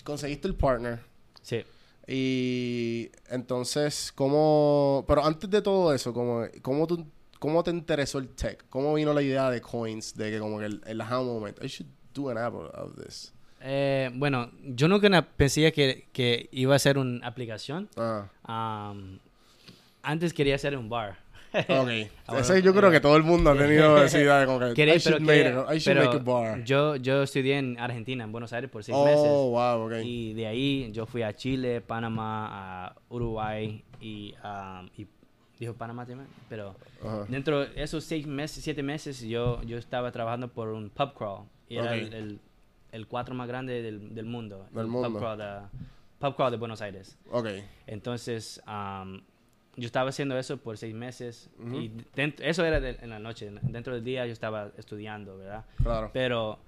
[0.04, 1.00] conseguiste el partner
[1.42, 1.64] sí.
[2.08, 5.04] y entonces, ¿cómo...?
[5.08, 7.06] Pero antes de todo eso, ¿cómo, cómo, tú,
[7.40, 8.66] ¿cómo te interesó el tech?
[8.70, 10.16] ¿Cómo vino la idea de coins?
[10.16, 13.34] De que como que el, el aha moment, I should do an app of this.
[13.62, 17.90] Eh, bueno, yo nunca pensé que, que iba a ser una aplicación.
[17.98, 19.20] Ah, Am,
[20.04, 21.18] antes quería hacer un bar.
[21.54, 21.66] ok.
[22.28, 24.74] Ahora, Ese yo creo que todo el mundo ha tenido esa idea de como que
[24.74, 26.64] Quería- I should, pero make, it- I should pero make a bar.
[26.64, 29.24] Yo, yo estudié en Argentina, en Buenos Aires, por seis oh, meses.
[29.28, 29.94] wow, ok.
[30.06, 35.08] Y de ahí yo fui a Chile, Panamá, a Uruguay y, am, y
[35.60, 37.26] dijo Panamá también, pero Ajá.
[37.28, 41.46] dentro de esos seis meses, siete meses, yo, yo estaba trabajando por un pub crawl
[41.68, 41.98] y era Ok.
[41.98, 42.40] el, el,
[42.92, 45.10] el cuatro más grande del, del mundo, Del el mundo.
[45.10, 45.60] Pub, crawl de,
[46.20, 47.18] pub crawl de Buenos Aires.
[47.32, 47.48] Ok.
[47.88, 49.22] Entonces, am,
[49.76, 51.92] yo estaba haciendo eso por seis meses y
[52.40, 53.52] eso era de- en la noche.
[53.62, 55.66] Dentro del día yo estaba estudiando, ¿verdad?
[55.84, 56.10] Claro.
[56.14, 56.60] Pero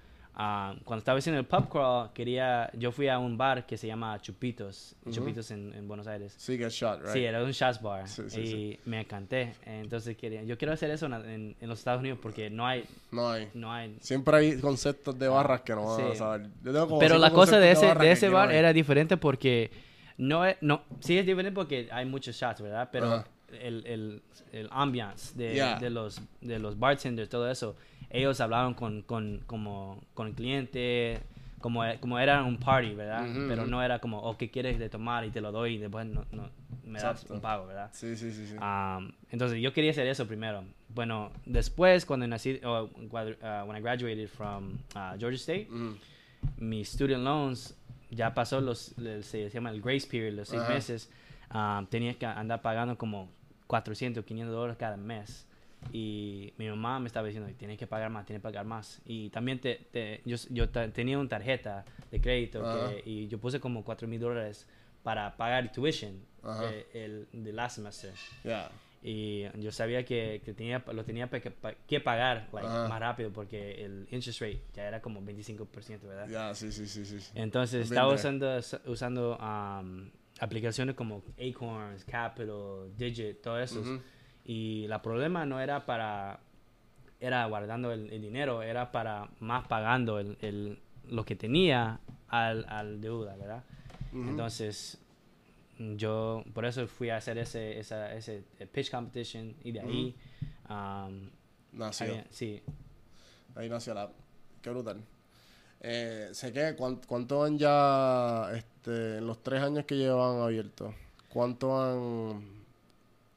[0.42, 3.88] ah, cuando estaba haciendo el pub crawl, quería, yo fui a un bar que se
[3.88, 4.96] llama Chupitos.
[5.12, 6.34] Chupitos en, en Buenos Aires.
[6.38, 7.12] Sí, get shot, right?
[7.12, 8.80] Sí, era un shots bar Sí, sí, y sí.
[8.86, 9.54] me encanté.
[9.66, 12.86] Entonces quería, yo quiero hacer eso en, en- en los Estados Unidos porque no hay,
[13.12, 13.50] No hay.
[13.54, 13.98] no hay.
[14.00, 16.48] Siempre hay conceptos de barras que no van a saber.
[16.64, 19.70] Yo tengo como Pero la cosa de ese, de ese bar era diferente porque
[20.18, 22.90] no, no, sí es diferente porque hay muchos shots, ¿verdad?
[22.92, 23.24] Pero
[23.62, 24.22] el, el,
[24.52, 25.80] el ambiance de, Yeah.
[25.80, 27.76] de los de los bartenders, todo eso,
[28.10, 31.20] ellos hablaban con, con, como, con el cliente,
[31.62, 33.28] como, como era un party, ¿verdad?
[33.48, 35.26] Pero no era como, oh, ¿qué quieres de tomar?
[35.26, 36.50] Y te lo doy y después no, no,
[36.86, 37.34] me das Exacto.
[37.36, 37.90] un pago, ¿verdad?
[37.94, 38.48] Sí, sí, sí.
[38.48, 38.56] sí.
[38.56, 40.64] Um, entonces yo quería hacer eso primero.
[40.90, 45.96] Bueno, después cuando nací, o cuando, uh, when I graduated from uh, Georgia State, Mm.
[46.58, 47.76] mis student loans
[48.10, 51.10] ya pasó los, se llama el grace period, los seis meses.
[51.54, 53.30] um, tenía que andar pagando como
[53.68, 55.46] 400, 500 dólares cada mes.
[55.92, 59.02] Y mi mamá me estaba diciendo, tienes que pagar más, tienes que pagar más.
[59.06, 62.90] Y también te, te- yo, yo tenía una tarjeta de crédito Ajá.
[62.90, 64.68] que- y yo puse como 4 mil dólares
[65.04, 66.70] para pagar tuition Ajá.
[66.72, 68.12] eh, el, de last semester.
[68.44, 68.70] Yeah.
[69.02, 71.54] Y yo sabía que, que tenía, lo tenía que,
[71.88, 72.88] que pagar like, Ajá.
[72.90, 76.28] más rápido porque el interest rate ya era como 25%, ¿verdad?
[76.28, 77.18] Yeah, sí, sí, sí, sí.
[77.34, 80.10] Entonces estaba usando, usando um,
[80.42, 83.82] aplicaciones como Acorns, Capital, Digit, todo eso.
[84.52, 86.40] Y la problema no era para
[87.20, 92.66] era guardando el, el dinero, era para más pagando el, el- lo que tenía al,
[92.68, 93.64] al deuda, ¿verdad?
[94.12, 94.98] Entonces,
[95.78, 100.16] yo por eso fui a hacer ese, esa, ese pitch competition y de ahí,
[100.70, 101.30] um,
[101.74, 102.24] Nació.
[102.32, 102.62] sí,
[103.56, 104.10] Ahí nació la...
[104.64, 105.04] Qué brutal.
[105.82, 110.94] Eh, sé que, ¿cuán- ¿cuánto han ya, este, en los tres años que llevan abierto,
[111.30, 112.59] cuánto han,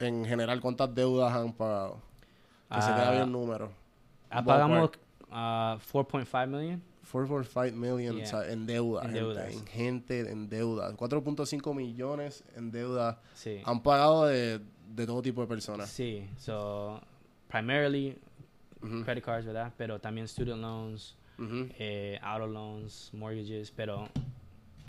[0.08, 2.00] en general, cuántas deudas han pagado?
[2.70, 3.70] Que se queda Ah, bien el número.
[4.30, 4.90] ah, pagamos
[5.28, 5.32] uh,
[5.92, 6.82] 4.5 million.
[7.12, 8.24] 4.5 million Yeah.
[8.24, 10.92] o sea, en deuda, En gente, en gente en deuda.
[10.96, 13.20] 4.5 millones en deuda.
[13.34, 13.60] Sí.
[13.66, 15.90] Han pagado de, de todo tipo de personas.
[15.90, 17.00] Sí, so
[17.48, 18.18] primarily
[19.04, 19.72] credit cards, ¿verdad?
[19.76, 21.16] Pero también student loans,
[21.78, 24.08] eh, auto loans, mortgages, pero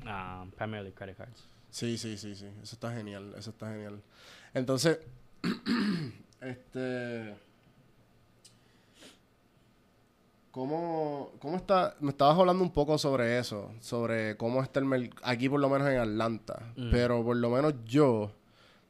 [0.05, 1.43] um, primarily credit cards.
[1.69, 2.45] Sí, sí, sí, sí.
[2.61, 3.99] Eso está genial, eso está genial.
[4.53, 4.99] Entonces,
[6.41, 7.35] este...
[10.51, 11.95] ¿Cómo, ¿Cómo está?
[11.99, 15.67] Me estabas hablando un poco sobre eso, sobre cómo está el mercado, aquí por lo
[15.67, 16.91] menos en Atlanta, Mm.
[16.91, 18.31] pero por lo menos yo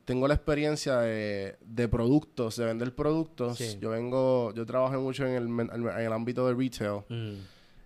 [0.03, 3.57] tengo la experiencia de, de productos, de vender productos.
[3.59, 3.77] Sí.
[3.79, 7.35] Yo vengo, yo trabajé mucho en el, en el ámbito de retail Mm,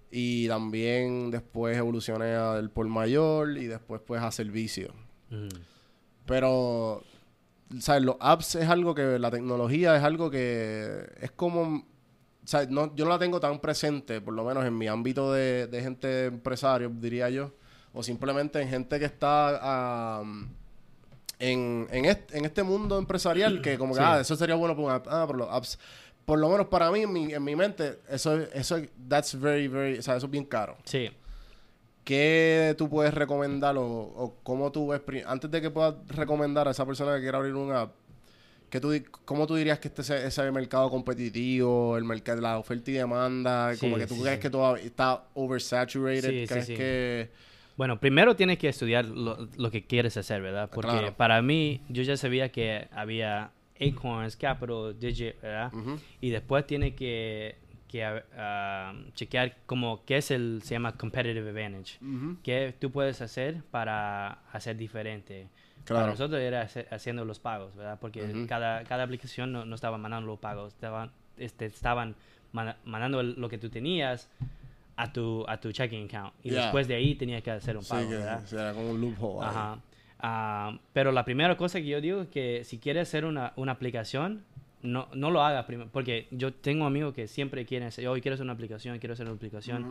[0.10, 4.92] y también después evolucioné al por mayor y después pues a servicio.
[5.30, 5.50] mm,
[6.26, 7.04] Pero,
[7.80, 8.04] ¿sabes?
[8.04, 11.86] Los apps es algo que, la tecnología es algo que es como,
[12.46, 12.70] ¿sabes?
[12.70, 15.82] No, yo no la tengo tan presente, por lo menos en mi ámbito de, de
[15.82, 17.54] gente empresario, diría yo,
[17.94, 20.50] o simplemente en gente que está am,
[21.40, 24.06] en, en, este, en este mundo empresarial, que como que, Sí.
[24.08, 25.78] ah, eso sería bueno app, ah, pero los apps,
[26.26, 28.78] por lo menos para mí, en mi, en mi mente, eso, eso,
[29.08, 30.78] that's very, very, o sea, eso es bien caro.
[30.84, 31.10] sí.
[32.08, 36.72] ¿Qué tú puedes recomendar o, o cómo tú ves, antes de que puedas recomendar a
[36.72, 37.92] esa persona que quiera abrir un app,
[38.70, 38.94] ¿qué tú,
[39.26, 43.74] ¿cómo tú dirías que este ese, ese mercado competitivo, el mercado, la oferta y demanda,
[43.74, 44.42] Sí, como que tú sí, crees sí.
[44.42, 46.48] que todo está oversaturated?
[46.48, 47.30] ¿Crees que...?
[47.76, 50.70] Bueno, primero tienes que estudiar lo, lo que quieres hacer, ¿verdad?
[50.74, 51.14] Porque Claro.
[51.18, 55.74] para mí, yo ya sabía que había Acorns, Capital, Digit, ¿verdad?
[56.22, 57.58] Y después tiene que,
[57.98, 61.98] que ah, chequear como qué es el, se llama Competitive Advantage.
[62.02, 62.38] Ujú.
[62.44, 65.48] ¿Qué tú puedes hacer para hacer diferente?
[65.86, 66.02] Claro.
[66.02, 67.98] Para nosotros era hacer- haciendo los pagos, ¿verdad?
[68.00, 68.46] Porque Ujú.
[68.48, 72.16] cada, cada aplicación no, no estaba mandando los pagos, estaban, este, estaban
[72.52, 74.30] manda- mandando lo que tú tenías
[74.98, 76.34] a tu, a tu checking account.
[76.44, 76.64] Y Yeah.
[76.64, 78.46] después de ahí tenías que hacer un Sí, pago, que ¿verdad?
[78.46, 79.46] sea, como un loophole.
[79.48, 79.80] Ajá.
[80.20, 83.72] Ah, pero la primera cosa que yo digo es que si quieres hacer una, una
[83.74, 84.44] aplicación,
[84.82, 85.90] no, no lo hagas primero.
[85.92, 89.26] Porque yo tengo amigos que siempre quieren hacer, hoy quiero hacer una aplicación, quiero hacer
[89.28, 89.84] una aplicación,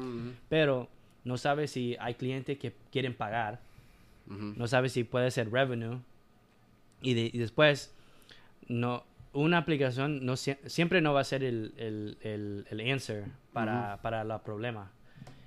[0.48, 0.88] pero
[1.24, 3.60] no sabes si hay clientes que quieren pagar,
[4.58, 5.98] no sabes si puede ser revenue.
[7.02, 7.94] Y, de- y después,
[8.68, 13.24] no una aplicación no sie- siempre no va a ser el, el, el, el answer
[13.52, 14.88] para, para los problemas.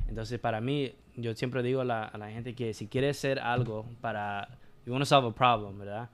[0.08, 3.40] Entonces, para mí, yo siempre digo a la, a la gente que si quieres hacer
[3.40, 4.48] algo para...
[4.90, 6.10] You want to solve a problem, ¿verdad?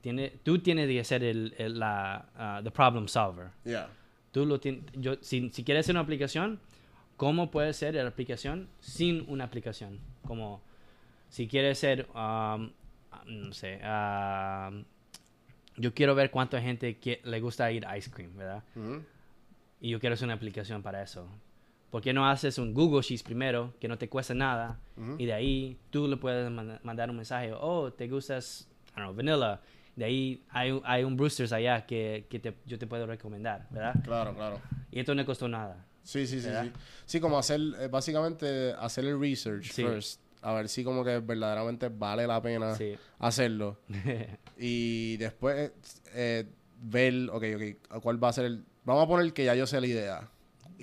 [0.00, 3.50] Tiene, tú tienes que ser el, el- la, ah, the problem solver.
[3.64, 3.88] Yeah.
[4.30, 6.60] Tú lo yo, si, si quieres hacer una aplicación,
[7.16, 9.98] ¿cómo puede ser la aplicación sin una aplicación?
[10.24, 10.62] Como
[11.30, 12.70] si quieres ser, um,
[13.26, 14.84] no sé, um,
[15.76, 18.62] yo quiero ver cuánta gente que, le gusta ir ice cream, ¿verdad?
[18.76, 19.02] Ujú.
[19.80, 21.26] Y yo quiero hacer una aplicación para eso.
[21.92, 24.80] ¿Por qué no haces un Google Sheets primero, que no te cuesta nada?
[25.18, 29.12] Y de ahí tú le puedes manda- mandar un mensaje, oh, te gustas, I don't
[29.12, 29.60] know, vanilla.
[29.94, 33.68] De ahí hay, un- hay un Brewster's allá que, que te- yo te puedo recomendar,
[33.70, 34.02] ¿verdad?
[34.02, 34.58] Claro, claro.
[34.90, 35.84] Y esto no costó nada.
[36.02, 36.72] Sí, sí, sí, sí.
[37.04, 39.84] Sí, como hacer, eh, básicamente, hacer el research Sí.
[39.84, 40.18] first.
[40.40, 42.94] A ver si como que verdaderamente vale la pena Sí.
[43.18, 43.78] hacerlo.
[44.58, 45.72] Y después
[46.14, 46.46] eh,
[46.80, 48.64] ver, ok, ok, cuál va a ser el...
[48.84, 50.28] Vamos a poner que ya yo sé la idea.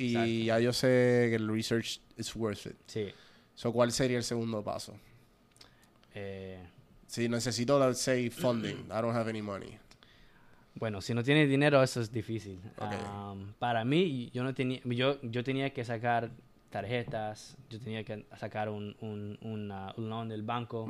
[0.02, 0.30] Y Exacto.
[0.46, 0.88] ya yo sé
[1.30, 2.76] que el research is worth it.
[2.88, 3.08] sí.
[3.56, 4.98] So, ¿cuál sería el segundo paso?
[6.16, 6.60] Eh,
[7.08, 8.86] Si necesito, let's say, funding.
[8.86, 9.78] I don't have any money.
[10.76, 12.58] bueno, si no tienes dinero, eso es difícil.
[12.78, 12.94] Ok.
[13.12, 16.32] Um, para mí, yo no tenía, yo, yo tenía que sacar
[16.70, 19.68] tarjetas, yo tenía que sacar un, un, un
[20.10, 20.88] loan del banco,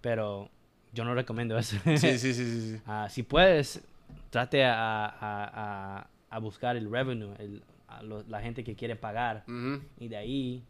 [0.00, 0.48] pero
[0.94, 1.76] yo no recomiendo eso.
[1.84, 2.60] Sí, sí, sí, sí.
[2.76, 2.80] sí.
[2.86, 3.82] Ah, si puedes,
[4.30, 5.10] trate a, a,
[6.00, 9.80] a, a buscar el revenue, el, a lo- la gente que quiere pagar, Ujú.
[9.98, 10.62] y de ahí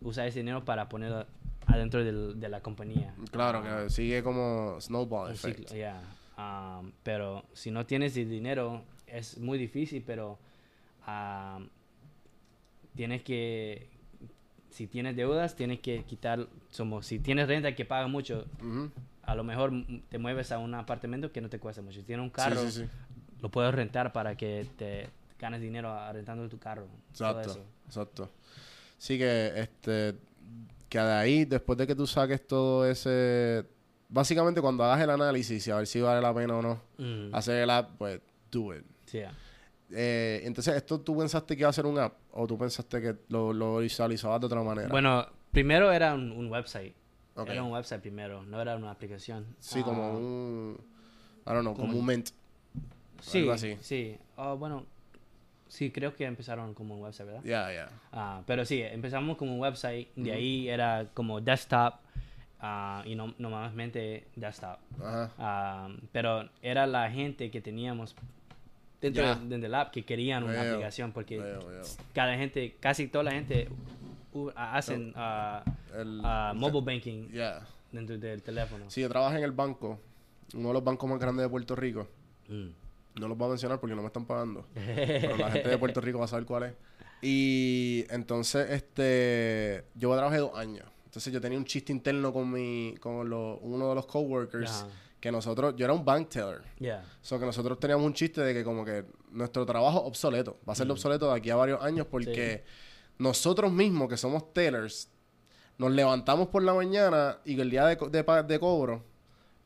[0.00, 1.24] usa ese dinero para ponerlo
[1.66, 3.14] adentro del- de la compañía.
[3.30, 5.58] Claro, Ah, que sigue como snowball effect.
[5.68, 6.00] ciclo, yeah.
[6.38, 10.38] Um, pero si no tienes el dinero, es muy difícil, pero
[11.08, 11.66] um,
[12.94, 13.88] tienes que,
[14.70, 18.90] si tienes deudas, tienes que quitar, somos, si tienes renta que paga mucho, Ujú.
[19.22, 19.72] a lo mejor
[20.08, 22.00] te mueves a un apartamento que no te cuesta mucho.
[22.00, 22.88] Si tienes un Sí, carro, sí, sí.
[23.40, 26.86] lo puedes rentar para que te ganas dinero arrendando tu carro.
[27.16, 27.64] todo Exacto, eso.
[27.86, 28.30] exacto.
[28.98, 30.14] Sí que, este,
[30.88, 33.66] que de ahí, después de que tú saques todo ese...
[34.08, 37.34] Básicamente cuando hagas el análisis y a ver si vale la pena o no Mm,
[37.34, 38.20] hacer el app, pues
[38.50, 38.84] do it.
[39.06, 39.32] sí, yeah.
[39.90, 42.14] Eh, entonces, ¿esto tú pensaste que iba a ser un app?
[42.32, 44.88] ¿O tú pensaste que lo, lo visualizabas de otra manera?
[44.88, 46.94] Bueno, primero era un, un website.
[47.46, 49.44] Era un website primero, no era una aplicación.
[49.60, 50.76] Sí, como Ah, un...
[51.46, 52.30] I don't know, como, como- un mint.
[53.20, 53.76] Sí, algo así.
[53.80, 54.16] sí.
[54.36, 54.86] Ah, bueno,
[55.68, 57.42] sí, creo que empezaron como un website, ¿verdad?
[57.44, 57.88] Ya, ya.
[58.12, 61.94] Ah, pero sí, empezamos como un website, de ahí era como desktop,
[62.60, 64.78] ah, y no, normalmente desktop.
[65.02, 65.30] Ajá.
[65.38, 68.14] Ah, pero era la gente que teníamos
[69.00, 69.34] dentro, Ya.
[69.34, 71.82] de- del app que querían una Veo, aplicación, porque Veo, veo.
[72.14, 73.68] cada gente, casi toda la gente
[74.54, 75.62] hacen ah,
[75.94, 76.20] El-
[76.58, 77.66] mobile banking Ya.
[77.92, 78.90] dentro del teléfono.
[78.90, 79.98] Si yo trabajo en el banco,
[80.54, 82.06] uno de los bancos más grandes de Puerto Rico,
[82.48, 82.68] Mm.
[83.18, 86.00] No los voy a mencionar porque no me están pagando, pero la gente de Puerto
[86.00, 86.74] Rico va a saber cuál es.
[87.22, 90.86] Y entonces, este, yo trabajé dos años.
[91.06, 94.84] Entonces yo tenía un chiste interno con mi, con uno de los coworkers,
[95.18, 96.62] que nosotros, yo era un bank teller.
[96.78, 97.04] Yeah.
[97.22, 100.76] So que nosotros teníamos un chiste de que como que nuestro trabajo obsoleto, va a
[100.76, 102.64] ser obsoleto de aquí a varios años porque
[103.18, 105.08] nosotros mismos que somos tellers,
[105.78, 109.02] nos levantamos por la mañana y el día de, de, de cobro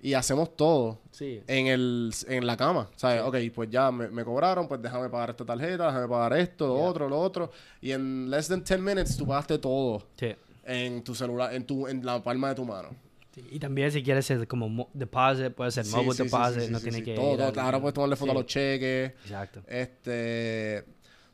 [0.03, 1.43] y hacemos todo Sí.
[1.47, 2.89] en, el, en la cama.
[2.97, 3.23] ¿Sabes?
[3.23, 6.77] Ok, pues ya me, me cobraron, pues déjame pagar esta tarjeta, déjame pagar esto, lo
[6.77, 6.85] Yeah.
[6.89, 7.51] otro, lo otro.
[7.81, 10.35] Y en less than 10 minutes tú pagaste todo Sí.
[10.65, 12.89] en tu celular, en, tu, en la palma de tu mano.
[13.35, 16.23] Sí, Y también si quieres hacer como mo- deposit, puede ser Sí, mobile sí, sí,
[16.25, 17.05] deposit, sí, sí, no sí, tiene sí.
[17.05, 17.61] que Todo, ir todo.
[17.61, 18.39] Ahora puedes tomarle foto a Sí.
[18.41, 19.11] los cheques.
[19.25, 19.61] Exacto.
[19.69, 20.85] Este,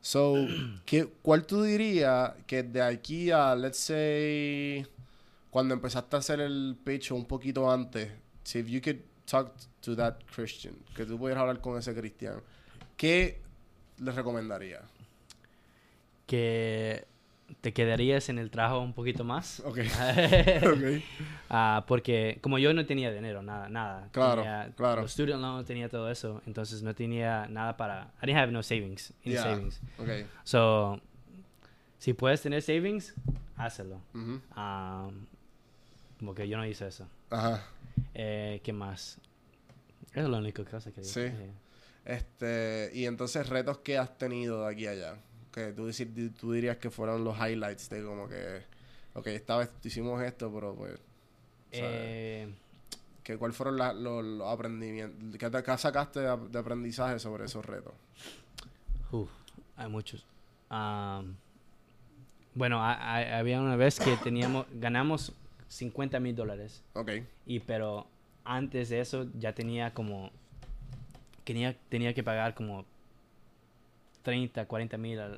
[0.00, 0.34] so,
[0.84, 4.86] ¿qué, ¿cuál tú dirías que de aquí a, let's say,
[5.50, 8.10] cuando empezaste a hacer el pitch un poquito antes,
[8.46, 12.40] si you could talk to that Christian, que tú pudieras hablar con ese cristiano,
[12.96, 13.40] ¿qué
[13.98, 14.82] le recomendaría?
[16.26, 17.04] Que
[17.60, 19.60] te quedarías en el trabajo un poquito más.
[19.64, 19.78] Ok.
[20.62, 21.02] ok.
[21.50, 24.08] Ah, porque como yo no tenía dinero, nada, nada.
[24.12, 25.02] Claro, Tenía claro.
[25.02, 26.40] Los student loans, tenía todo eso.
[26.46, 28.10] Entonces no tenía nada para...
[28.22, 29.12] I didn't have no savings.
[29.24, 29.42] Any Yeah.
[29.42, 29.80] savings.
[29.98, 30.08] Ok.
[30.44, 31.00] So,
[31.98, 33.14] si puedes tener savings,
[33.56, 34.00] hazlo.
[34.14, 34.40] Ujú.
[34.52, 35.08] Ah,
[36.18, 37.06] como que yo no hice eso.
[37.30, 37.64] Ajá.
[38.14, 39.18] Eh, ¿Qué más?
[40.10, 41.20] Esa es la única cosa que Sí.
[41.20, 41.50] eh,
[42.04, 45.16] Este, y entonces retos que has tenido de aquí a allá.
[45.52, 45.90] Que tú,
[46.38, 48.62] tú dirías que fueron los highlights de como que,
[49.14, 51.00] ok, esta vez hicimos esto, pero pues,
[51.72, 52.54] eh,
[53.24, 55.36] que, ¿cuál fueron la- los, los aprendimientos?
[55.38, 57.94] ¿Qué, te- qué sacaste de, de aprendizaje sobre esos retos?
[59.10, 59.28] Uf,
[59.76, 60.24] hay muchos.
[60.68, 61.36] Am,
[62.54, 65.32] bueno, ha- ha- había una vez que teníamos, ganamos
[65.68, 66.82] 50 mil dólares.
[66.94, 67.10] Ok,
[67.46, 68.06] Y pero
[68.44, 70.30] antes de eso ya tenía como,
[71.44, 72.84] tenía, tenía que pagar como
[74.22, 75.30] 30, 40 mil a,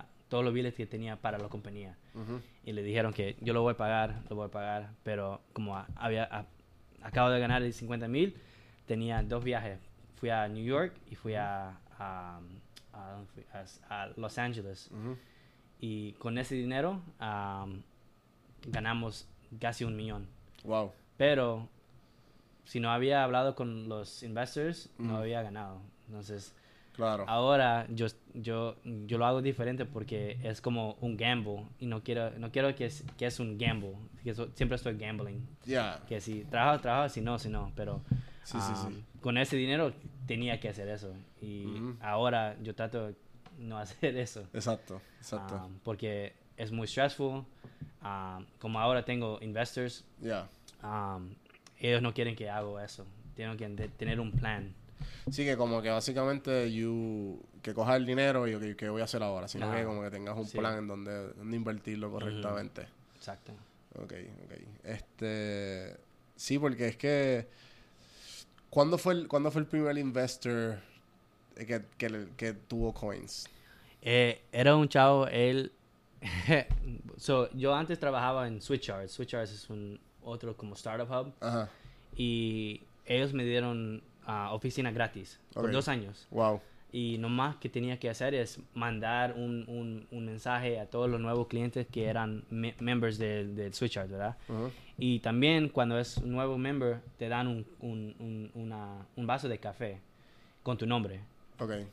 [0.00, 1.96] a todos los biles que tenía para la compañía.
[2.14, 4.90] ujú, Y le dijeron que yo lo voy a pagar, lo voy a pagar.
[5.04, 6.46] Pero como a- había, a-
[7.02, 8.36] acabo de ganar el 50 mil,
[8.86, 9.78] tenía dos viajes.
[10.16, 12.40] Fui a New York y fui a, a,
[13.88, 14.88] a Los Ángeles.
[14.90, 15.16] ujú.
[15.80, 17.82] Y con ese dinero am,
[18.66, 19.28] ganamos
[19.60, 20.26] casi un millón.
[20.64, 21.68] wow, Pero
[22.64, 25.16] si no había hablado con los investors, no Ujú.
[25.16, 25.80] había ganado.
[26.08, 26.54] Entonces,
[26.94, 31.64] claro, ahora yo, yo, yo lo hago diferente porque es como un gamble.
[31.78, 33.94] Y no quiero, no quiero que, es, que es un gamble.
[34.22, 35.46] Que siempre estoy gambling.
[35.64, 37.72] ya, Que si trabajo, trabajo, si no, si no.
[37.76, 38.00] Pero
[38.42, 38.86] Sí, sí, sí.
[38.88, 39.92] um, con ese dinero
[40.26, 41.12] tenía que hacer eso.
[41.40, 43.14] Y ahora yo trato de
[43.58, 44.44] no hacer eso.
[44.52, 47.44] exacto, exacto, Um, porque es muy stressful.
[48.04, 50.46] Um, como ahora tengo investors, ya.
[50.82, 51.34] um,
[51.80, 53.06] ellos no quieren que haga eso.
[53.34, 54.74] Tienen que tener un plan.
[55.30, 59.04] Sí, que como que básicamente you, que cojas el dinero y ok, ¿qué voy a
[59.04, 59.48] hacer ahora?
[59.48, 59.76] Sino Ajá.
[59.78, 60.58] que como que tengas un Sí.
[60.58, 62.86] plan en donde, donde invertirlo correctamente.
[63.16, 63.52] Exacto.
[63.96, 64.12] Ok,
[64.44, 64.52] ok.
[64.84, 65.96] Este.
[66.36, 67.48] Sí, porque es que.
[68.70, 70.78] ¿Cuándo fue el, ¿cuándo fue el primer investor
[71.56, 73.48] que, que, que tuvo coins?
[74.02, 75.72] Eh, era un chavo, él...
[77.16, 79.12] so, yo antes trabajaba en SwitchYards.
[79.12, 81.32] SwitchYards es un otro como startup hub.
[81.40, 81.68] Ajá.
[82.16, 85.70] Y ellos me dieron ah, oficina gratis por Ok.
[85.72, 86.26] dos años.
[86.30, 86.60] Wow.
[86.92, 91.10] Y lo más que tenía que hacer es mandar un, un, un mensaje a todos
[91.10, 94.36] los nuevos clientes que eran me- members del del SwitchYard, ¿verdad?
[94.96, 99.48] Y también cuando es un nuevo member, te dan un, un, un, una- un vaso
[99.48, 99.98] de café
[100.62, 101.20] con tu nombre.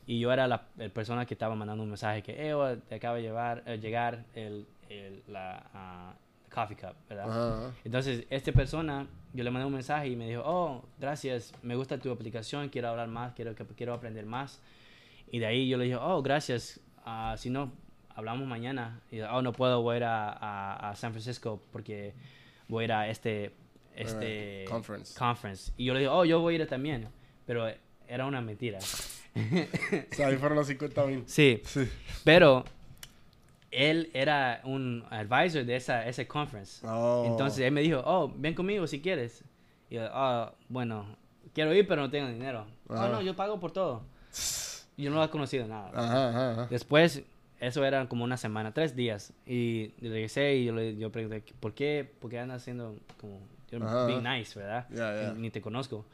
[0.06, 2.96] Y yo era la, el persona que estaba mandando un mensaje que, eh, oh, te
[2.96, 6.14] acaba de llevar, eh, llegar el, el- la ah,
[6.52, 7.26] coffee cup, ¿verdad?
[7.84, 11.96] Entonces, esta persona, yo le mandé un mensaje y me dijo, oh, gracias, me gusta
[11.98, 14.60] tu aplicación, quiero hablar más, quiero, quiero aprender más.
[15.30, 16.80] Y de ahí yo le dije, oh, gracias.
[17.06, 17.72] ah, si no,
[18.14, 19.00] hablamos mañana.
[19.10, 22.12] Y oh, no puedo, voy a ir a, a- a San Francisco porque
[22.68, 23.52] voy a ir a este,
[23.94, 25.18] este conference.
[25.18, 25.72] conference.
[25.78, 27.08] Y yo le dije, oh, yo voy a ir también.
[27.46, 27.66] Pero
[28.08, 28.78] era una mentira.
[30.12, 31.22] O sea, ahí fueron los 50 mil.
[31.26, 31.88] Sí, Sí.
[32.24, 32.64] pero
[33.70, 36.86] él era un advisor de esa, ese conference.
[36.86, 37.24] Oh.
[37.26, 39.42] Entonces él me dijo, oh, ven conmigo si quieres.
[39.88, 41.06] Y yo, "Ah, bueno,
[41.54, 42.66] quiero ir, pero no tengo dinero.
[42.88, 43.06] Ajá.
[43.06, 44.02] Oh, no, yo pago por todo.
[44.98, 45.90] Yo no lo he conocido nada.
[45.94, 46.66] Ajá, ajá, ajá.
[46.70, 47.22] Después,
[47.60, 49.32] eso era como una semana, tres días.
[49.46, 53.40] Y regresé y yo le yo pregunté, ¿por qué, por qué andas haciendo como,
[53.86, 54.04] Ajá.
[54.06, 54.86] being nice, verdad?
[54.90, 55.34] Ya, ya.
[55.34, 56.04] Y Ni te conozco.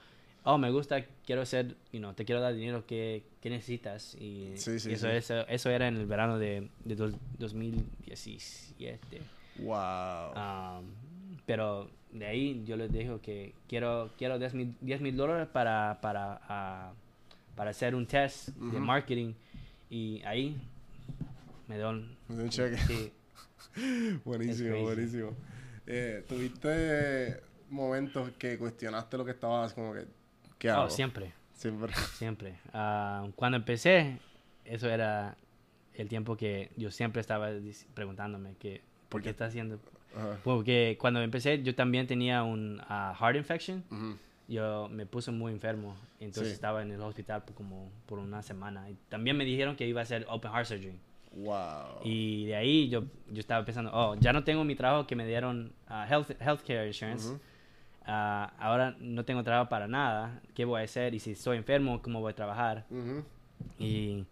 [0.50, 4.14] Oh, me gusta, quiero ser, you know, te quiero dar dinero que, que necesitas.
[4.14, 5.16] Y, Sí, sí, y eso, sí.
[5.16, 9.20] eso, eso era en el verano de, de dos- 2017.
[9.58, 10.32] Wow.
[10.34, 10.86] Um,
[11.44, 15.98] pero de ahí yo les dije que quiero, quiero 10 mil 10 mil dólares para,
[16.00, 16.92] para, ah,
[17.54, 19.34] para hacer un test de marketing.
[19.90, 20.56] Y ahí
[21.66, 22.16] me dan...
[22.28, 22.78] Me un cheque.
[22.78, 23.12] Sí,
[24.24, 25.36] Buenísimo, buenísimo.
[25.86, 27.40] Eh, ¿Tuviste
[27.70, 30.06] momentos que cuestionaste lo que estabas como que...
[30.58, 30.84] ¿Qué hago?
[30.84, 31.92] oh, siempre, Siempre.
[32.14, 32.54] siempre.
[32.72, 34.18] Ah, cuando empecé,
[34.64, 35.36] eso era
[35.94, 37.48] el tiempo que yo siempre estaba
[37.94, 39.78] preguntándome que, ¿por qué está haciendo?
[40.16, 40.38] Ajá.
[40.44, 43.84] Porque cuando empecé yo también tenía un ah, heart infection.
[43.90, 44.16] Ujú.
[44.48, 45.94] yo me puse muy enfermo.
[46.20, 46.54] Entonces Sí.
[46.54, 48.88] estaba en el hospital por como por una semana.
[48.88, 50.98] Y también me dijeron que iba a hacer open heart surgery.
[51.32, 52.00] Wow.
[52.04, 55.26] Y de ahí yo, yo estaba pensando, oh, ya no tengo mi trabajo que me
[55.26, 57.28] dieron ah, health, healthcare insurance.
[57.28, 57.40] Ujú.
[58.10, 60.40] Ah, ahora no tengo trabajo para nada.
[60.54, 61.14] ¿Qué voy a hacer?
[61.14, 62.86] Y si estoy enfermo, ¿cómo voy a trabajar?
[62.88, 63.22] Ujú.
[63.78, 64.24] Y,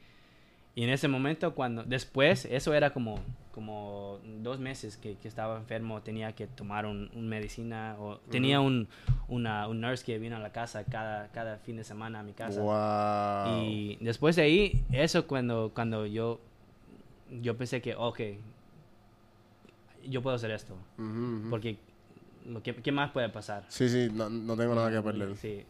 [0.75, 3.21] y en ese momento, cuando después, eso era como,
[3.53, 8.61] como dos meses que, que estaba enfermo, tenía que tomar un, un medicina o tenía
[8.61, 8.89] un,
[9.29, 12.33] una, un nurse que vino a la casa cada, cada fin de semana a mi
[12.33, 12.63] casa.
[12.63, 13.53] Wow.
[13.53, 16.41] Y después de ahí, eso cuando, cuando yo,
[17.43, 18.21] yo pensé que, ok,
[20.07, 21.51] yo puedo hacer esto, ujú.
[21.51, 21.77] porque
[22.47, 23.65] lo que, ¿qué más puede pasar?
[23.69, 25.37] Sí, sí, no, no tengo nada que perder.
[25.37, 25.65] Sí.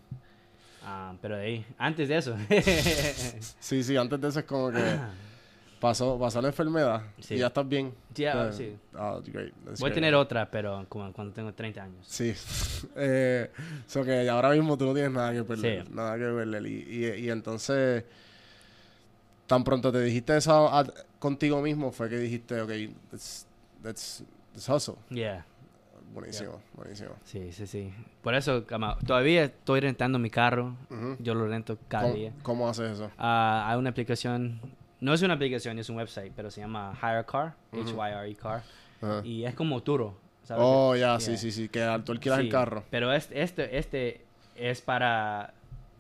[0.85, 2.37] Ah, pero de ahí, antes de eso,
[3.61, 4.79] Sí, sí, antes de eso es como que
[5.81, 7.35] pasó, pasó la enfermedad Sí.
[7.35, 7.93] y ya estás bien.
[8.15, 8.77] Sea, sí.
[8.95, 9.53] ah, great.
[9.65, 9.95] That's Voy a great.
[9.95, 12.07] tener otra, pero como cuando tengo 30 años.
[12.09, 12.33] Sí.
[12.97, 13.51] eh,
[13.87, 15.85] so que ahora mismo tú no tienes nada que perder.
[15.87, 15.93] Sí.
[15.93, 16.67] Nada que perder.
[16.67, 18.05] Y, y, y entonces,
[19.47, 20.87] tan pronto te dijiste eso a-
[21.19, 22.71] contigo mismo, fue que dijiste, ok,
[23.11, 23.47] let's,
[23.83, 24.23] let's,
[24.55, 24.95] let's hustle.
[25.11, 25.45] Yeah.
[26.13, 27.11] Buenísimo, buenísimo.
[27.25, 27.93] Sí, sí, sí.
[28.23, 30.75] Por eso, cama, todavía estoy rentando mi carro.
[31.19, 32.33] Yo lo rento cada ¿Cómo, día.
[32.43, 33.11] cómo haces eso?
[33.19, 34.61] Ah, hay una aplicación,
[35.01, 37.55] no es una aplicación, es un website, pero se llama Hire Car.
[37.73, 38.63] H-Y-R-E Car.
[39.25, 40.17] Y es como Turo.
[40.45, 40.63] ¿sabes?
[40.65, 41.21] Oh, ya, Yeah.
[41.21, 42.85] sí, sí, sí, que tú alquilas el Sí, carro.
[42.91, 45.53] Pero este, este, este es para,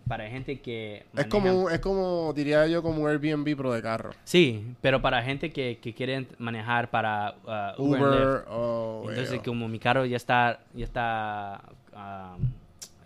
[0.08, 1.04] para gente que...
[1.16, 4.10] Es como, es como, diría yo, como un Airbnb, pero de carro.
[4.24, 8.00] Sí, pero para gente que, que quieren manejar para ah, Uber.
[8.02, 9.42] Uber, oh, Entonces, veo.
[9.42, 11.60] como mi carro ya está, ya está,
[11.92, 12.44] um,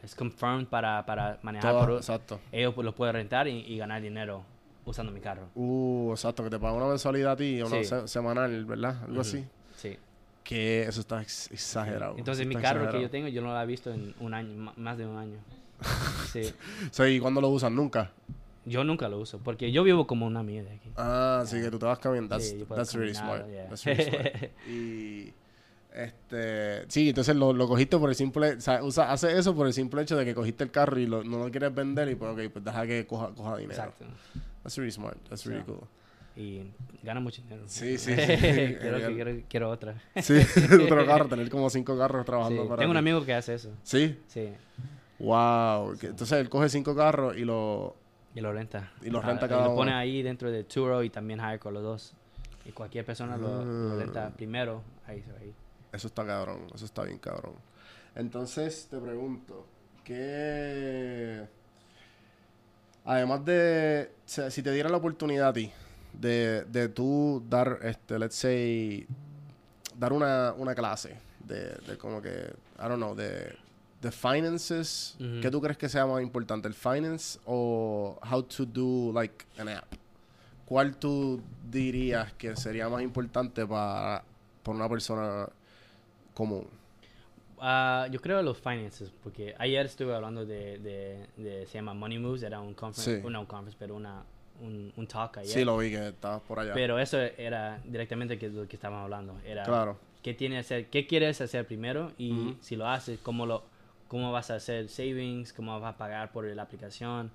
[0.02, 2.40] es confirmed para, para manejar Todo- por exacto.
[2.52, 4.42] ellos pues, lo pueden rentar y, y ganar dinero
[4.84, 5.48] usando mi carro.
[5.54, 7.84] Uh, exacto, que te pagan una mensualidad a ti, una Sí.
[7.84, 9.04] se- semanal, ¿verdad?
[9.04, 9.44] Algo así.
[9.76, 9.96] Sí.
[10.44, 12.16] Que eso está ex- exagerado.
[12.18, 14.98] Entonces, mi carro que yo tengo, yo no lo he visto en un año, más
[14.98, 15.36] de un año.
[16.32, 16.52] Sí.
[16.90, 17.74] O sea, ¿y cuándo lo usan?
[17.74, 18.10] Nunca.
[18.66, 20.90] Yo nunca lo uso, porque yo vivo como una mía de aquí.
[20.96, 22.28] Ah, sí, que tú te vas caminando.
[22.36, 23.46] That's, Sí, that's really smart.
[23.48, 23.66] yeah.
[23.68, 24.50] That's really smart.
[24.68, 25.32] Y,
[25.94, 29.66] este, sí, entonces lo, lo cogiste por el simple, o sea, usa, hace eso por
[29.66, 32.14] el simple hecho de que cogiste el carro y lo, no lo quieres vender y
[32.14, 33.72] pues, ok, pues deja que coja, coja dinero.
[33.80, 34.04] Exacto.
[34.62, 35.16] That's really smart.
[35.28, 35.88] That's really So, cool.
[36.36, 36.62] Y
[37.02, 37.62] gana mucho dinero.
[37.66, 38.16] Sí, sí, sí.
[38.16, 39.14] quiero, Genial.
[39.14, 40.00] quiero, quiero otra.
[40.22, 40.34] Sí,
[40.84, 43.70] otro carro, tener como cinco carros Sí, trabajando para Tengo un amigo que hace eso.
[43.82, 44.50] Sí, Sí.
[45.20, 45.92] Wow.
[45.92, 47.94] entonces él coge cinco carros y lo,
[48.34, 48.92] Y lo renta.
[49.02, 51.58] Y lo Ah, renta y cada lo pone ahí dentro de Turo y también Hire
[51.58, 52.14] con los dos.
[52.64, 53.96] Y cualquier persona lo, lo Ah.
[53.98, 54.82] renta primero.
[55.06, 55.54] Ahí se va ahí.
[55.92, 57.54] Eso está cabrón, eso está bien cabrón.
[58.14, 59.66] Entonces, te pregunto,
[60.04, 61.46] ¿qué...
[63.04, 65.72] Además de, si te diera la oportunidad a ti
[66.12, 69.06] de, de tú dar, este, let's say,
[69.96, 73.56] dar una, una clase de, de como que, I don't know, de,
[74.00, 75.16] de finances.
[75.42, 79.68] ¿qué tú crees que sea más importante, el finance o how to do, like, an
[79.68, 79.92] app?
[80.64, 84.22] ¿Cuál tú dirías que sería más importante para,
[84.62, 85.48] para una persona
[86.34, 86.66] común?
[87.62, 92.18] Ah, yo creo los finances, porque ayer estuve hablando de, de, de- se llama Money
[92.18, 93.28] Moves, era un conference, Sí.
[93.30, 94.22] no un conference, pero una,
[94.62, 95.52] un, un talk ayer.
[95.52, 96.72] Sí, lo vi que estabas por allá.
[96.72, 99.38] Pero eso era directamente que lo que estábamos hablando.
[99.44, 99.98] Era Claro.
[100.22, 103.62] qué tiene que hacer, qué quieres hacer primero y si lo haces, cómo lo,
[104.10, 107.30] cómo vas a hacer savings, cómo vas a pagar por la aplicación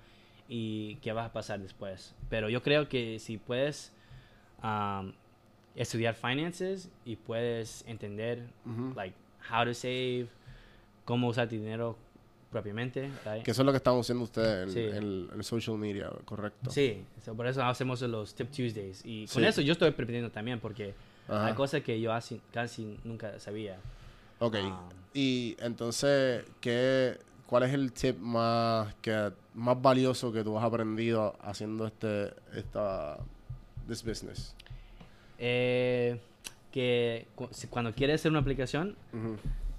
[0.48, 2.14] y qué va a pasar después.
[2.28, 3.92] Pero yo creo que si puedes
[4.62, 5.12] um,
[5.74, 8.92] estudiar finances y puedes entender Ujú.
[8.94, 9.14] like
[9.50, 10.28] how to save,
[11.06, 11.96] cómo usar dinero
[12.50, 13.42] propiamente, right?
[13.42, 14.96] Que eso es lo que estamos haciendo ustedes en, Sí.
[14.98, 16.70] en- en social media, correcto.
[16.70, 19.02] Sí, so, por eso hacemos los Tip Tuesdays.
[19.04, 19.48] Y con Sí.
[19.48, 20.94] eso yo estoy aprendiendo también porque
[21.26, 21.46] Ajá.
[21.46, 23.78] hay cosas que yo así- casi nunca sabía.
[24.40, 24.56] Ok.
[24.62, 24.88] Ah.
[25.18, 31.34] Y entonces, ¿qué, ¿cuál es el tip más, que, más valioso que tú has aprendido
[31.40, 33.16] haciendo este, esta,
[33.88, 34.54] this business?
[35.38, 36.20] Eh,
[36.70, 38.94] que cu- cuando quieres hacer una aplicación,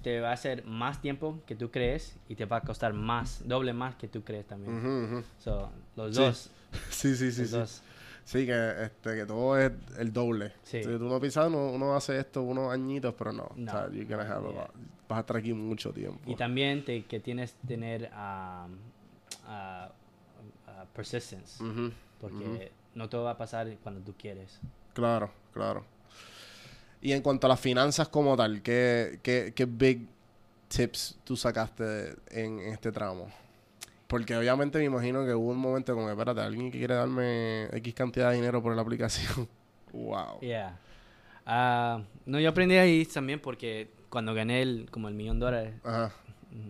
[0.02, 3.42] te va a hacer más tiempo que tú crees y te va a costar más,
[3.46, 5.22] doble más que tú crees también.
[5.38, 6.22] So, los Sí.
[6.22, 6.50] dos.
[6.90, 7.56] Sí, sí, sí, los sí.
[7.56, 7.82] dos.
[8.28, 10.52] Sí, que, este, que todo es el doble.
[10.62, 10.82] Sí.
[10.82, 13.50] Si tú no piensas, uno, uno hace esto unos añitos, pero no.
[13.56, 13.72] No.
[13.72, 14.60] O sea, you're gonna have a Yeah.
[14.64, 14.70] lot-
[15.08, 16.20] vas a estar aquí mucho tiempo.
[16.30, 18.76] Y también te, que tienes que tener um,
[19.46, 19.90] ah,
[20.66, 21.64] ah, persistence.
[22.20, 24.60] Porque no todo va a pasar cuando tú quieres.
[24.92, 25.86] Claro, claro.
[27.00, 30.06] Y en cuanto a las finanzas como tal, ¿qué, qué, qué big
[30.68, 33.28] tips tú sacaste en, en este tramo?
[34.08, 37.94] Porque obviamente me imagino que hubo un momento como, espérate, alguien que quiere darme X
[37.94, 39.48] cantidad de dinero por la aplicación.
[39.92, 40.40] wow.
[40.40, 40.76] Yeah.
[41.46, 45.74] Ah, no, yo aprendí ahí también porque cuando gané el, como el millón de dólares,
[45.84, 46.12] Ajá,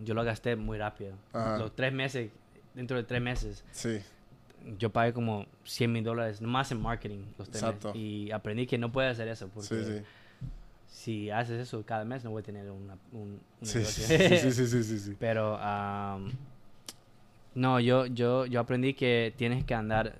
[0.04, 1.14] yo lo gasté muy rápido.
[1.32, 1.58] Ajá.
[1.58, 2.30] Los tres meses,
[2.74, 4.00] dentro de tres meses, sí.
[4.78, 7.88] yo pagué como 100 mil dólares más en marketing los tres Exacto.
[7.88, 8.02] meses.
[8.02, 10.02] Y aprendí que no puedes hacer eso porque Sí, sí.
[10.88, 14.04] si haces eso cada mes no voy a tener una, un, un Sí, negocio.
[14.06, 15.16] sí, sí, sí, sí, sí.
[15.18, 16.32] Pero am,
[17.58, 20.14] no, yo, yo, yo aprendí que tienes que andar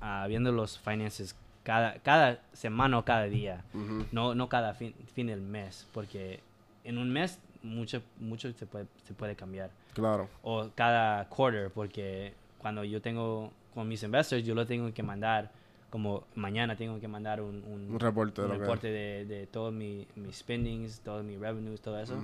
[0.00, 3.64] ah, viendo los finances cada, cada semana o cada día.
[4.12, 6.40] No, no cada fin, fin del mes, porque
[6.84, 9.70] en un mes mucho, mucho se, puede, se puede cambiar.
[9.92, 10.28] Claro.
[10.42, 15.50] O cada quarter, porque cuando yo tengo con mis investors, yo lo tengo que mandar,
[15.90, 19.46] como mañana tengo que mandar un, un, Un reporte de un que- reporte de, de
[19.46, 22.14] todos mi- mis spendings, todos mis revenues, todo eso.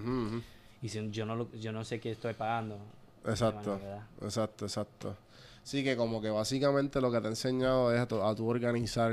[0.83, 2.79] Y si yo no, lo- yo no sé qué estoy pagando.
[3.27, 3.81] Exacto,
[4.23, 5.17] exacto, exacto.
[5.63, 8.47] Sí, que como que básicamente lo que te ha enseñado es a tu, a tu
[8.47, 9.13] organizar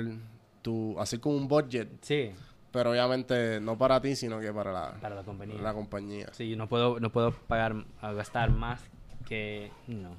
[0.62, 2.32] tu, hacer como un budget, Sí,
[2.72, 5.62] pero obviamente no para ti, sino que para la, para la compañía.
[5.62, 6.28] la compañía.
[6.32, 8.82] Sí, yo no puedo, no puedo pagar, gastar más
[9.28, 10.16] que, no,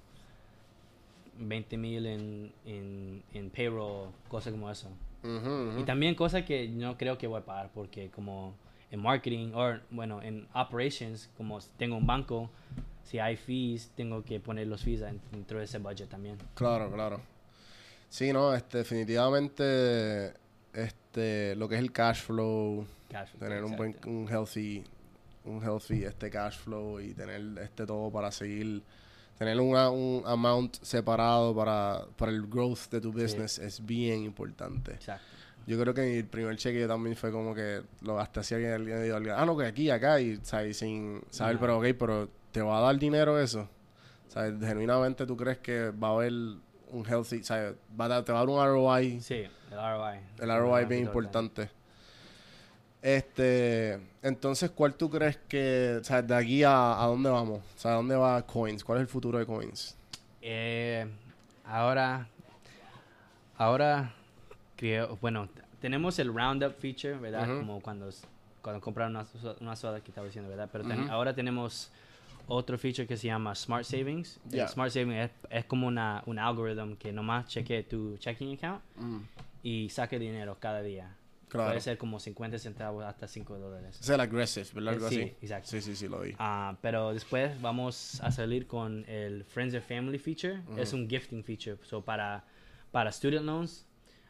[1.38, 4.88] 20 mil en, en, en payroll, cosas como eso.
[5.78, 8.54] Y también cosas que no creo que voy a pagar porque como
[8.90, 12.50] en marketing o bueno, en operations, como tengo un banco,
[13.04, 16.36] si hay fees, tengo que poner los fees en- dentro de ese budget también.
[16.54, 17.20] Claro, claro.
[18.08, 20.32] Sí, no, este, definitivamente,
[20.72, 24.84] este, lo que es el cash flow, Cash flow, tener un buen, un healthy,
[25.44, 28.82] un healthy, este cash flow y tener este todo para seguir,
[29.38, 34.92] tener una- un amount separado para, para el growth de tu business es bien importante.
[34.92, 35.24] Exacto.
[35.66, 39.12] Yo creo que mi primer cheque también fue como que lo gasté así alguien, alguien
[39.12, 40.76] alguien, ah, no, que aquí, acá, y, ¿sabes?
[40.76, 41.60] sin saber, No.
[41.60, 43.68] pero ok, pero ¿te va a dar dinero eso?
[44.28, 44.54] ¿Sabes?
[44.60, 47.74] Genuinamente tú crees que va a haber un healthy, ¿sabes?
[48.00, 49.34] Va a te va a dar un ROI, Sí,
[49.72, 50.18] el ROI.
[50.38, 51.68] el ROI es bien importante.
[53.02, 57.58] Este, entonces, ¿cuál tú crees que, o sea, de aquí a, a dónde vamos?
[57.76, 58.82] O sea, ¿a dónde va Coins?
[58.84, 59.96] ¿Cuál es el futuro de Coins?
[60.40, 61.04] Eh,
[61.66, 62.28] ahora,
[63.58, 64.14] ahora
[64.76, 65.48] creo, bueno,
[65.80, 67.46] tenemos el roundup feature, ¿verdad?
[67.58, 68.08] Como cuando,
[68.62, 69.26] cuando compran una,
[69.60, 70.68] una soda que estaba diciendo, ¿verdad?
[70.72, 71.90] Pero ten- ahora tenemos
[72.46, 74.40] otro feature que se llama Smart Savings.
[74.68, 78.82] Smart Savings es, es como una, un algoritmo que nomás cheque tu checking account
[79.62, 81.16] y saque dinero cada día.
[81.48, 81.70] Claro.
[81.70, 84.00] Puede ser como 50 centavos hasta 5 dólares.
[84.00, 84.94] Es el aggressive, ¿verdad?
[84.94, 85.36] Algo Sí, así.
[85.40, 85.68] exacto.
[85.68, 86.34] Sí, sí, sí, lo vi.
[86.38, 90.62] Ah, pero después vamos a salir con el Friends and Family feature.
[90.76, 91.76] Es un gifting feature.
[91.84, 92.44] So para,
[92.90, 93.86] para student loans,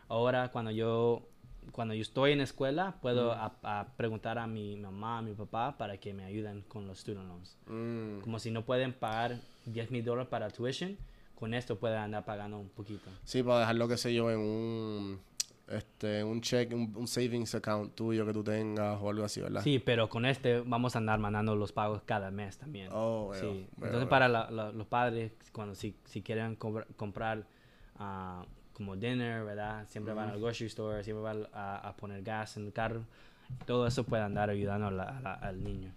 [0.09, 1.27] ahora cuando yo,
[1.73, 5.77] cuando yo estoy en escuela, puedo a- a preguntar a mi mamá, a mi papá,
[5.79, 7.57] para que me ayuden con los student loans.
[7.67, 8.21] Mm.
[8.21, 9.37] Como si no pueden pagar
[9.67, 10.97] 10 mil dólares para tuition,
[11.35, 13.11] con esto pueden andar pagando un poquito.
[13.25, 15.21] Sí, para dejarlo, qué sé yo, en un,
[15.69, 19.63] este, un check, un, un savings account tuyo que tú tengas o algo así, ¿verdad?
[19.63, 22.89] Sí, pero con este vamos a andar mandando los pagos cada mes también.
[22.93, 23.41] Oh, sí.
[23.41, 23.57] veo,
[23.87, 24.09] Entonces veo.
[24.09, 27.47] para la- la- los padres, cuando si, si quieren compra- comprar
[27.97, 28.45] ah,
[28.75, 29.87] como dinner, ¿verdad?
[29.89, 33.05] Siempre van al grocery store, siempre van a, a poner gas en el carro.
[33.67, 35.93] Todo eso puede andar ayudando a la- a la- al niño.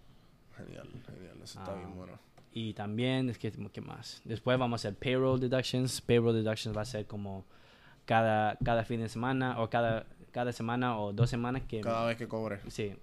[0.55, 2.13] Genial, genial, eso está Ah, bien bueno.
[2.53, 4.21] Y también, es que, ¿qué más?
[4.25, 6.01] Después vamos a hacer payroll deductions.
[6.01, 7.45] Payroll deductions va a ser como
[8.05, 11.81] cada, cada fin de semana o cada, cada semana o dos semanas que...
[11.81, 12.95] Cada vez que cobres, Sí.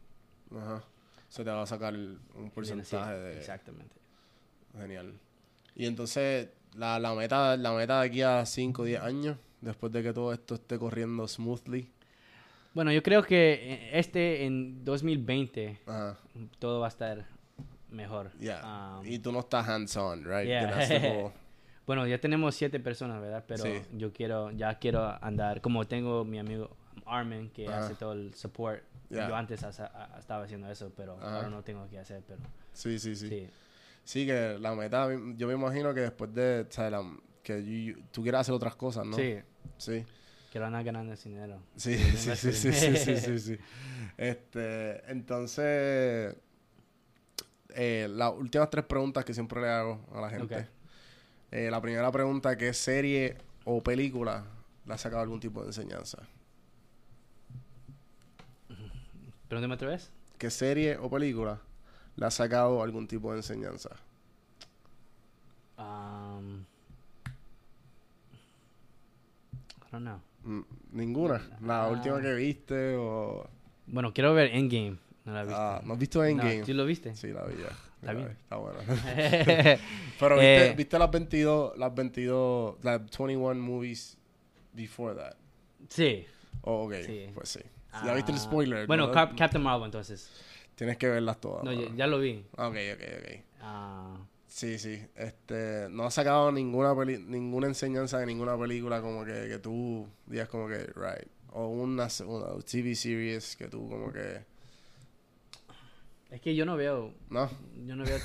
[0.56, 0.82] ajá,
[1.28, 3.38] se te va a sacar un porcentaje de...
[3.38, 3.94] Exactamente.
[4.76, 5.12] Genial.
[5.76, 9.92] Y entonces, la, la meta, la meta de aquí a 5 o 10 años, después
[9.92, 11.90] de que todo esto esté corriendo smoothly.
[12.74, 16.18] Bueno, yo creo que este en 2020 Ajá.
[16.58, 17.24] todo va a estar
[17.90, 18.32] mejor.
[18.38, 18.98] Yeah.
[19.00, 20.46] Um, y tú no estás hands-on, right?
[20.46, 21.32] yeah.
[21.86, 23.44] Bueno, ya tenemos siete personas, ¿verdad?
[23.46, 23.82] Pero Sí.
[23.92, 27.84] yo quiero, ya quiero andar, como tengo mi amigo Armin que Ajá.
[27.84, 28.82] hace todo el support.
[29.10, 29.28] Yeah.
[29.28, 31.36] Yo antes estaba haciendo eso, pero Ajá.
[31.36, 32.40] ahora no tengo que hacer, pero
[32.72, 33.48] Sí, sí, sí, sí.
[34.02, 34.24] sí.
[34.26, 37.04] que la meta, yo me imagino que después de, o sea, la-
[37.42, 39.14] que you- tú quieras hacer otras cosas, ¿no?
[39.14, 39.36] Sí,
[39.78, 40.04] Sí.
[40.50, 41.60] quiero andar ganando ese dinero.
[41.76, 43.58] Sí, Sí, sí, sí, sí, sí, sí, sí, sí.
[44.16, 46.36] Este, entonces,
[47.70, 50.68] eh, las últimas tres preguntas que siempre le hago a la gente.
[51.50, 54.44] Eh, la primera pregunta, ¿qué serie o película
[54.86, 56.18] le ha sacado algún tipo de enseñanza?
[59.48, 60.10] Pregúntame otra vez.
[60.38, 61.60] ¿Qué serie o película
[62.16, 63.90] le ha sacado algún tipo de enseñanza?
[65.76, 66.23] I
[69.94, 70.20] don't know.
[70.44, 71.40] Mm, Ninguna.
[71.62, 71.88] La Ah.
[71.88, 73.48] última que viste o...
[73.86, 74.98] Bueno, quiero ver Endgame.
[75.24, 75.60] No la he visto.
[75.60, 76.58] Ah, ¿No has visto Endgame?
[76.60, 77.14] No, ¿Tú lo viste?
[77.16, 77.68] Sí, la vi ya.
[78.00, 78.28] ¿Está bien?
[78.28, 78.56] Está.
[80.20, 84.18] Pero viste, Eh, viste las 22, las 22, las 21 movies
[84.72, 85.34] before that.
[85.88, 86.26] sí.
[86.66, 86.94] Oh, ok.
[87.04, 87.26] Sí.
[87.34, 87.60] Pues sí.
[88.04, 88.86] Ya viste el Ah, spoiler.
[88.86, 89.12] Bueno, ¿no?
[89.12, 90.30] Cap- Captain Marvel entonces.
[90.74, 91.62] Tienes que verlas todas.
[91.62, 92.44] No, ya, ya lo vi.
[92.52, 93.40] Ok, ok, ok.
[93.60, 94.16] Ah,
[94.54, 95.04] Sí, sí.
[95.16, 100.06] Este, no ha sacado ninguna peli ninguna enseñanza de ninguna película como que, que tú
[100.26, 101.26] digas como que, right.
[101.50, 104.44] O una, una TV series que tú como que,
[106.30, 107.12] es que yo no veo.
[107.30, 107.50] ¿no?
[107.84, 108.18] Yo no veo.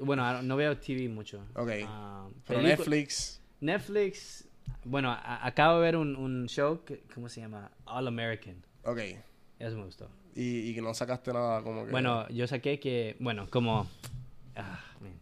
[0.00, 1.44] bueno, no veo TV mucho.
[1.54, 1.70] Ok.
[1.86, 4.48] Ah, Pero Netflix, Netflix.
[4.84, 6.82] Bueno, acabo de ver un, un show.
[6.82, 7.70] Que, ¿Cómo se llama?
[7.84, 8.56] All American.
[8.84, 9.00] ok.
[9.58, 10.08] Eso me gustó.
[10.34, 11.90] Y, y que no sacaste nada como que...
[11.90, 13.16] Bueno, yo saqué que.
[13.20, 13.86] Bueno, como.
[14.56, 15.12] Ah, man.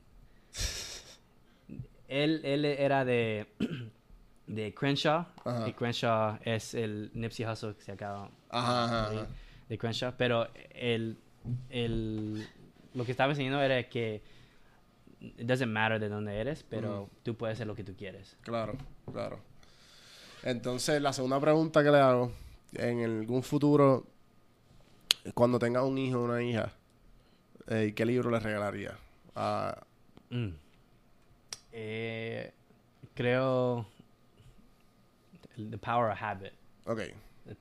[2.10, 3.46] Él, él era de.
[4.46, 5.26] De Crenshaw.
[5.44, 5.68] Ajá.
[5.68, 9.28] Y Crenshaw es el Nipsey Hussle que se acaba Ajá,
[9.68, 10.14] de, Crenshaw.
[10.18, 11.16] Pero el,
[11.68, 12.48] el,
[12.94, 14.22] lo que estaba enseñando era que.
[15.20, 18.36] It doesn't matter de dónde eres, pero tú puedes hacer lo que tú quieres.
[18.40, 18.72] Claro,
[19.12, 19.38] claro.
[20.42, 22.32] Entonces, la segunda pregunta que le hago,
[22.72, 24.04] en algún futuro,
[25.34, 26.72] cuando tenga un hijo o una hija,
[27.68, 28.96] eh, ¿qué libro le regalaría?
[29.36, 29.78] Ah,
[30.30, 30.50] Mm.
[31.82, 32.52] Eh,
[33.14, 33.86] creo.
[35.56, 36.52] The Power of Habit.
[36.86, 37.00] ok,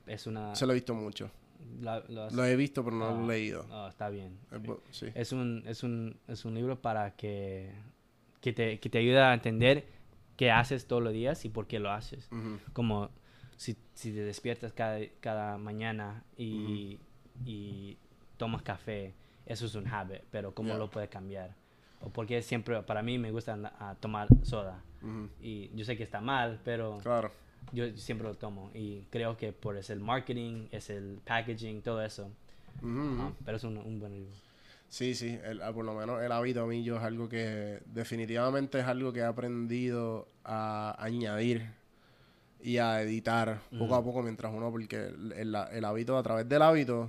[0.06, 0.54] Es una.
[0.54, 1.30] se lo he visto mucho.
[1.80, 3.66] la- lo has- Lo he visto, pero no lo he leído.
[3.70, 4.38] ah, está bien.
[4.50, 5.06] Es bu- sí.
[5.14, 7.70] Es un, es un, es un libro para que,
[8.40, 9.84] que, te, que te ayuda a entender
[10.36, 12.28] qué haces todos los días y por qué lo haces.
[12.72, 13.10] Como
[13.56, 16.98] si, si te despiertas cada, cada mañana y,
[17.44, 17.98] y
[18.38, 19.14] tomas café,
[19.44, 20.78] eso es un habit, pero ¿cómo Yeah.
[20.78, 21.54] lo puedes cambiar?
[22.00, 24.82] O porque siempre, para mí me gusta a tomar soda.
[25.42, 27.30] Y yo sé que está mal, pero Claro.
[27.72, 28.70] yo siempre lo tomo.
[28.74, 32.30] Y creo que por es el marketing, es el packaging, todo eso.
[33.44, 34.32] Pero es un, un buen libro.
[34.88, 37.80] Sí, sí, el- ah, por lo menos el hábito a mí yo es algo que
[37.86, 41.64] definitivamente es algo que he aprendido a añadir
[42.62, 46.48] y a editar poco a poco mientras uno, porque el, el- el hábito, a través
[46.48, 47.08] del hábito,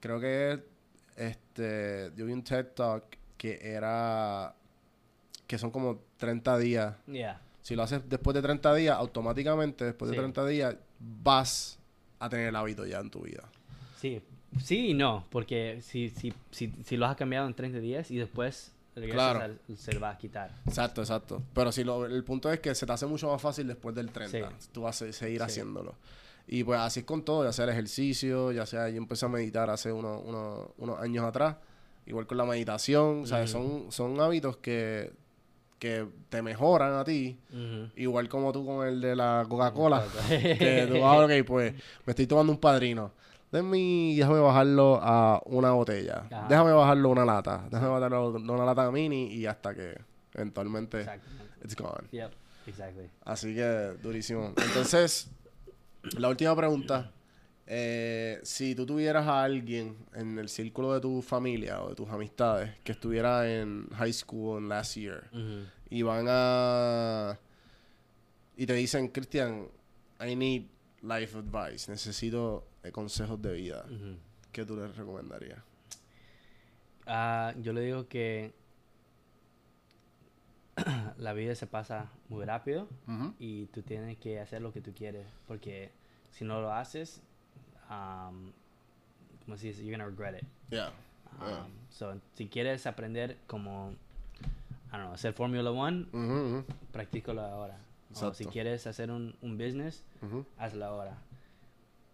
[0.00, 0.60] creo que
[1.16, 3.04] este, yo vi un TED Talk
[3.36, 4.54] que era,
[5.46, 6.96] que son como 30 días.
[7.06, 7.40] Yeah.
[7.62, 10.20] Si lo haces después de 30 días, automáticamente después de Sí.
[10.20, 11.78] 30 días vas
[12.18, 13.42] a tener el hábito ya en tu vida.
[14.00, 14.22] Sí,
[14.62, 18.16] sí y no, porque si, si, si, si lo has cambiado en 30 días y
[18.16, 19.40] después Claro.
[19.40, 20.50] al- se va a quitar.
[20.66, 21.42] Exacto, exacto.
[21.52, 24.10] Pero si lo, el punto es que se te hace mucho más fácil después del
[24.10, 24.50] 30.
[24.58, 24.68] Sí.
[24.72, 25.44] Tú vas a se- seguir Sí.
[25.44, 25.94] haciéndolo.
[26.48, 29.28] Y pues así es con todo, ya sea el ejercicio, ya sea yo empecé a
[29.28, 31.56] meditar hace uno- uno- unos años atrás,
[32.06, 35.12] igual con la meditación, o sea, son, son hábitos que,
[35.78, 37.36] que te mejoran a ti,
[37.96, 42.26] igual como tú con el de la Coca-Cola, que tú, ah, ok, pues me estoy
[42.26, 43.12] tomando un padrino.
[43.50, 46.26] Déjame, déjame bajarlo a una botella.
[46.30, 46.46] Ajá.
[46.48, 47.64] Déjame bajarlo a una lata.
[47.70, 49.96] Déjame bajarlo a una lata mini y hasta que
[50.34, 51.06] eventualmente
[51.64, 52.08] it's gone.
[52.10, 52.32] Yep,
[52.66, 53.08] exactly.
[53.24, 54.52] Así que durísimo.
[54.56, 55.30] Entonces,
[56.18, 57.12] la última pregunta.
[57.68, 62.08] Eh, si tú tuvieras a alguien en el círculo de tu familia o de tus
[62.08, 65.28] amistades que estuviera en high school en last year
[65.90, 67.38] y van a...
[68.56, 69.66] y te dicen, Cristian,
[70.20, 70.62] I need
[71.02, 73.84] life advice, necesito eh, consejos de vida.
[74.52, 75.58] ¿qué tú les recomendarías?
[77.04, 78.54] Ah, yo le digo que
[81.18, 82.88] la vida se pasa muy rápido
[83.38, 85.90] y tú tienes que hacer lo que tú quieres porque
[86.30, 87.22] si no lo haces,
[87.90, 88.52] um,
[89.44, 90.46] como se dice, you're gonna regret it.
[90.70, 90.90] Yeah.
[91.40, 91.60] Yeah.
[91.64, 93.94] Um, so, si quieres aprender como
[94.88, 97.76] I don't know, hacer Formula One, Ujú, ujú, practícalo ahora.
[98.14, 98.50] O si Exacto.
[98.50, 100.46] quieres hacer un, un business, ujú.
[100.58, 101.18] hazlo ahora.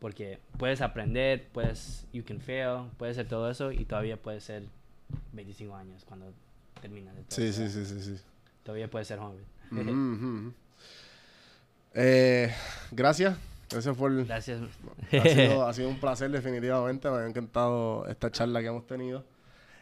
[0.00, 4.64] Porque puedes aprender, puedes, you can fail, puedes hacer todo eso y todavía puedes ser
[5.32, 6.32] 25 años cuando
[6.80, 7.36] terminas de todo.
[7.36, 8.20] Sí, sí, sí, sí, sí.
[8.64, 9.44] Todavía puedes ser joven.
[11.94, 12.52] Eh,
[12.90, 13.36] gracias.
[13.72, 14.24] Gracias por...
[14.26, 14.60] Gracias.
[15.12, 17.10] Ha sido, ha sido un placer definitivamente.
[17.10, 19.24] Me ha encantado esta charla que hemos tenido.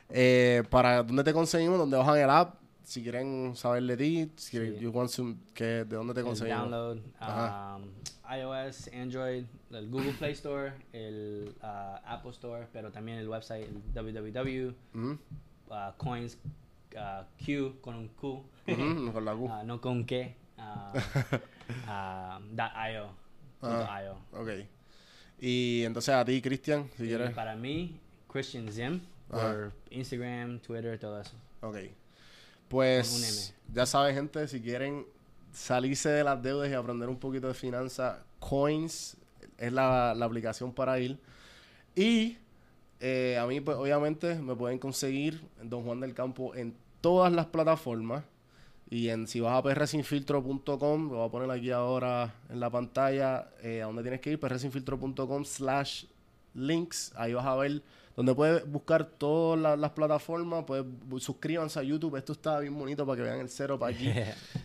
[0.08, 4.50] Eh, para dónde te conseguimos, dónde bajan el app, si quieren saber de ti, si
[4.50, 4.80] quieren, Sí.
[4.80, 6.62] you want some- que, de dónde te el conseguimos.
[6.70, 7.84] download, um,
[8.36, 11.66] iOS, Android, el Google Play Store, el uh,
[12.04, 14.74] Apple Store, pero también el website el www.
[14.94, 15.18] Ujú,
[15.68, 16.38] uh, coins
[16.96, 19.44] uh, Q con un Q, ujú, con la Q.
[19.44, 20.98] uh, no con qué, uh,
[21.86, 22.40] uh,
[22.92, 23.10] .io,
[23.62, 24.00] Ah.
[24.04, 24.16] .io.
[24.40, 24.48] Ok.
[25.38, 27.30] Y entonces a ti, Cristian, si Y quieres.
[27.32, 27.98] para mí,
[28.30, 29.00] Christian Zim,
[29.30, 29.42] Ajá.
[29.52, 31.32] por Instagram, Twitter, todo eso.
[31.62, 31.76] Ok.
[32.68, 35.04] Pues ya saben, gente, si quieren
[35.52, 39.16] salirse de las deudas y aprender un poquito de finanzas, Coins
[39.58, 41.18] es la, la aplicación para ir.
[41.96, 42.38] Y
[43.00, 47.46] eh, a mí, pues obviamente, me pueden conseguir Don Juan del Campo en todas las
[47.46, 48.22] plataformas.
[48.90, 53.48] Y en si vas a prsinfiltro.com, lo voy a poner aquí ahora en la pantalla,
[53.62, 56.04] eh, a donde tienes que ir, prsinfiltro.com slash
[56.54, 57.12] links.
[57.16, 57.82] Ahí vas a ver
[58.16, 60.64] donde puedes buscar todas la- las plataformas.
[60.64, 62.16] Puedes, bu- suscríbanse a YouTube.
[62.16, 64.10] Esto está bien bonito para que vean el cero para aquí.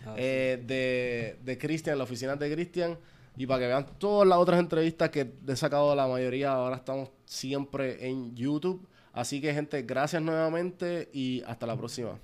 [0.08, 2.98] Oh, eh, de, de Cristian, la oficina de Cristian.
[3.38, 7.10] Y para que vean todas las otras entrevistas que he sacado la mayoría, ahora estamos
[7.26, 8.88] siempre en YouTube.
[9.14, 12.18] Así que, gente, gracias nuevamente y hasta la próxima.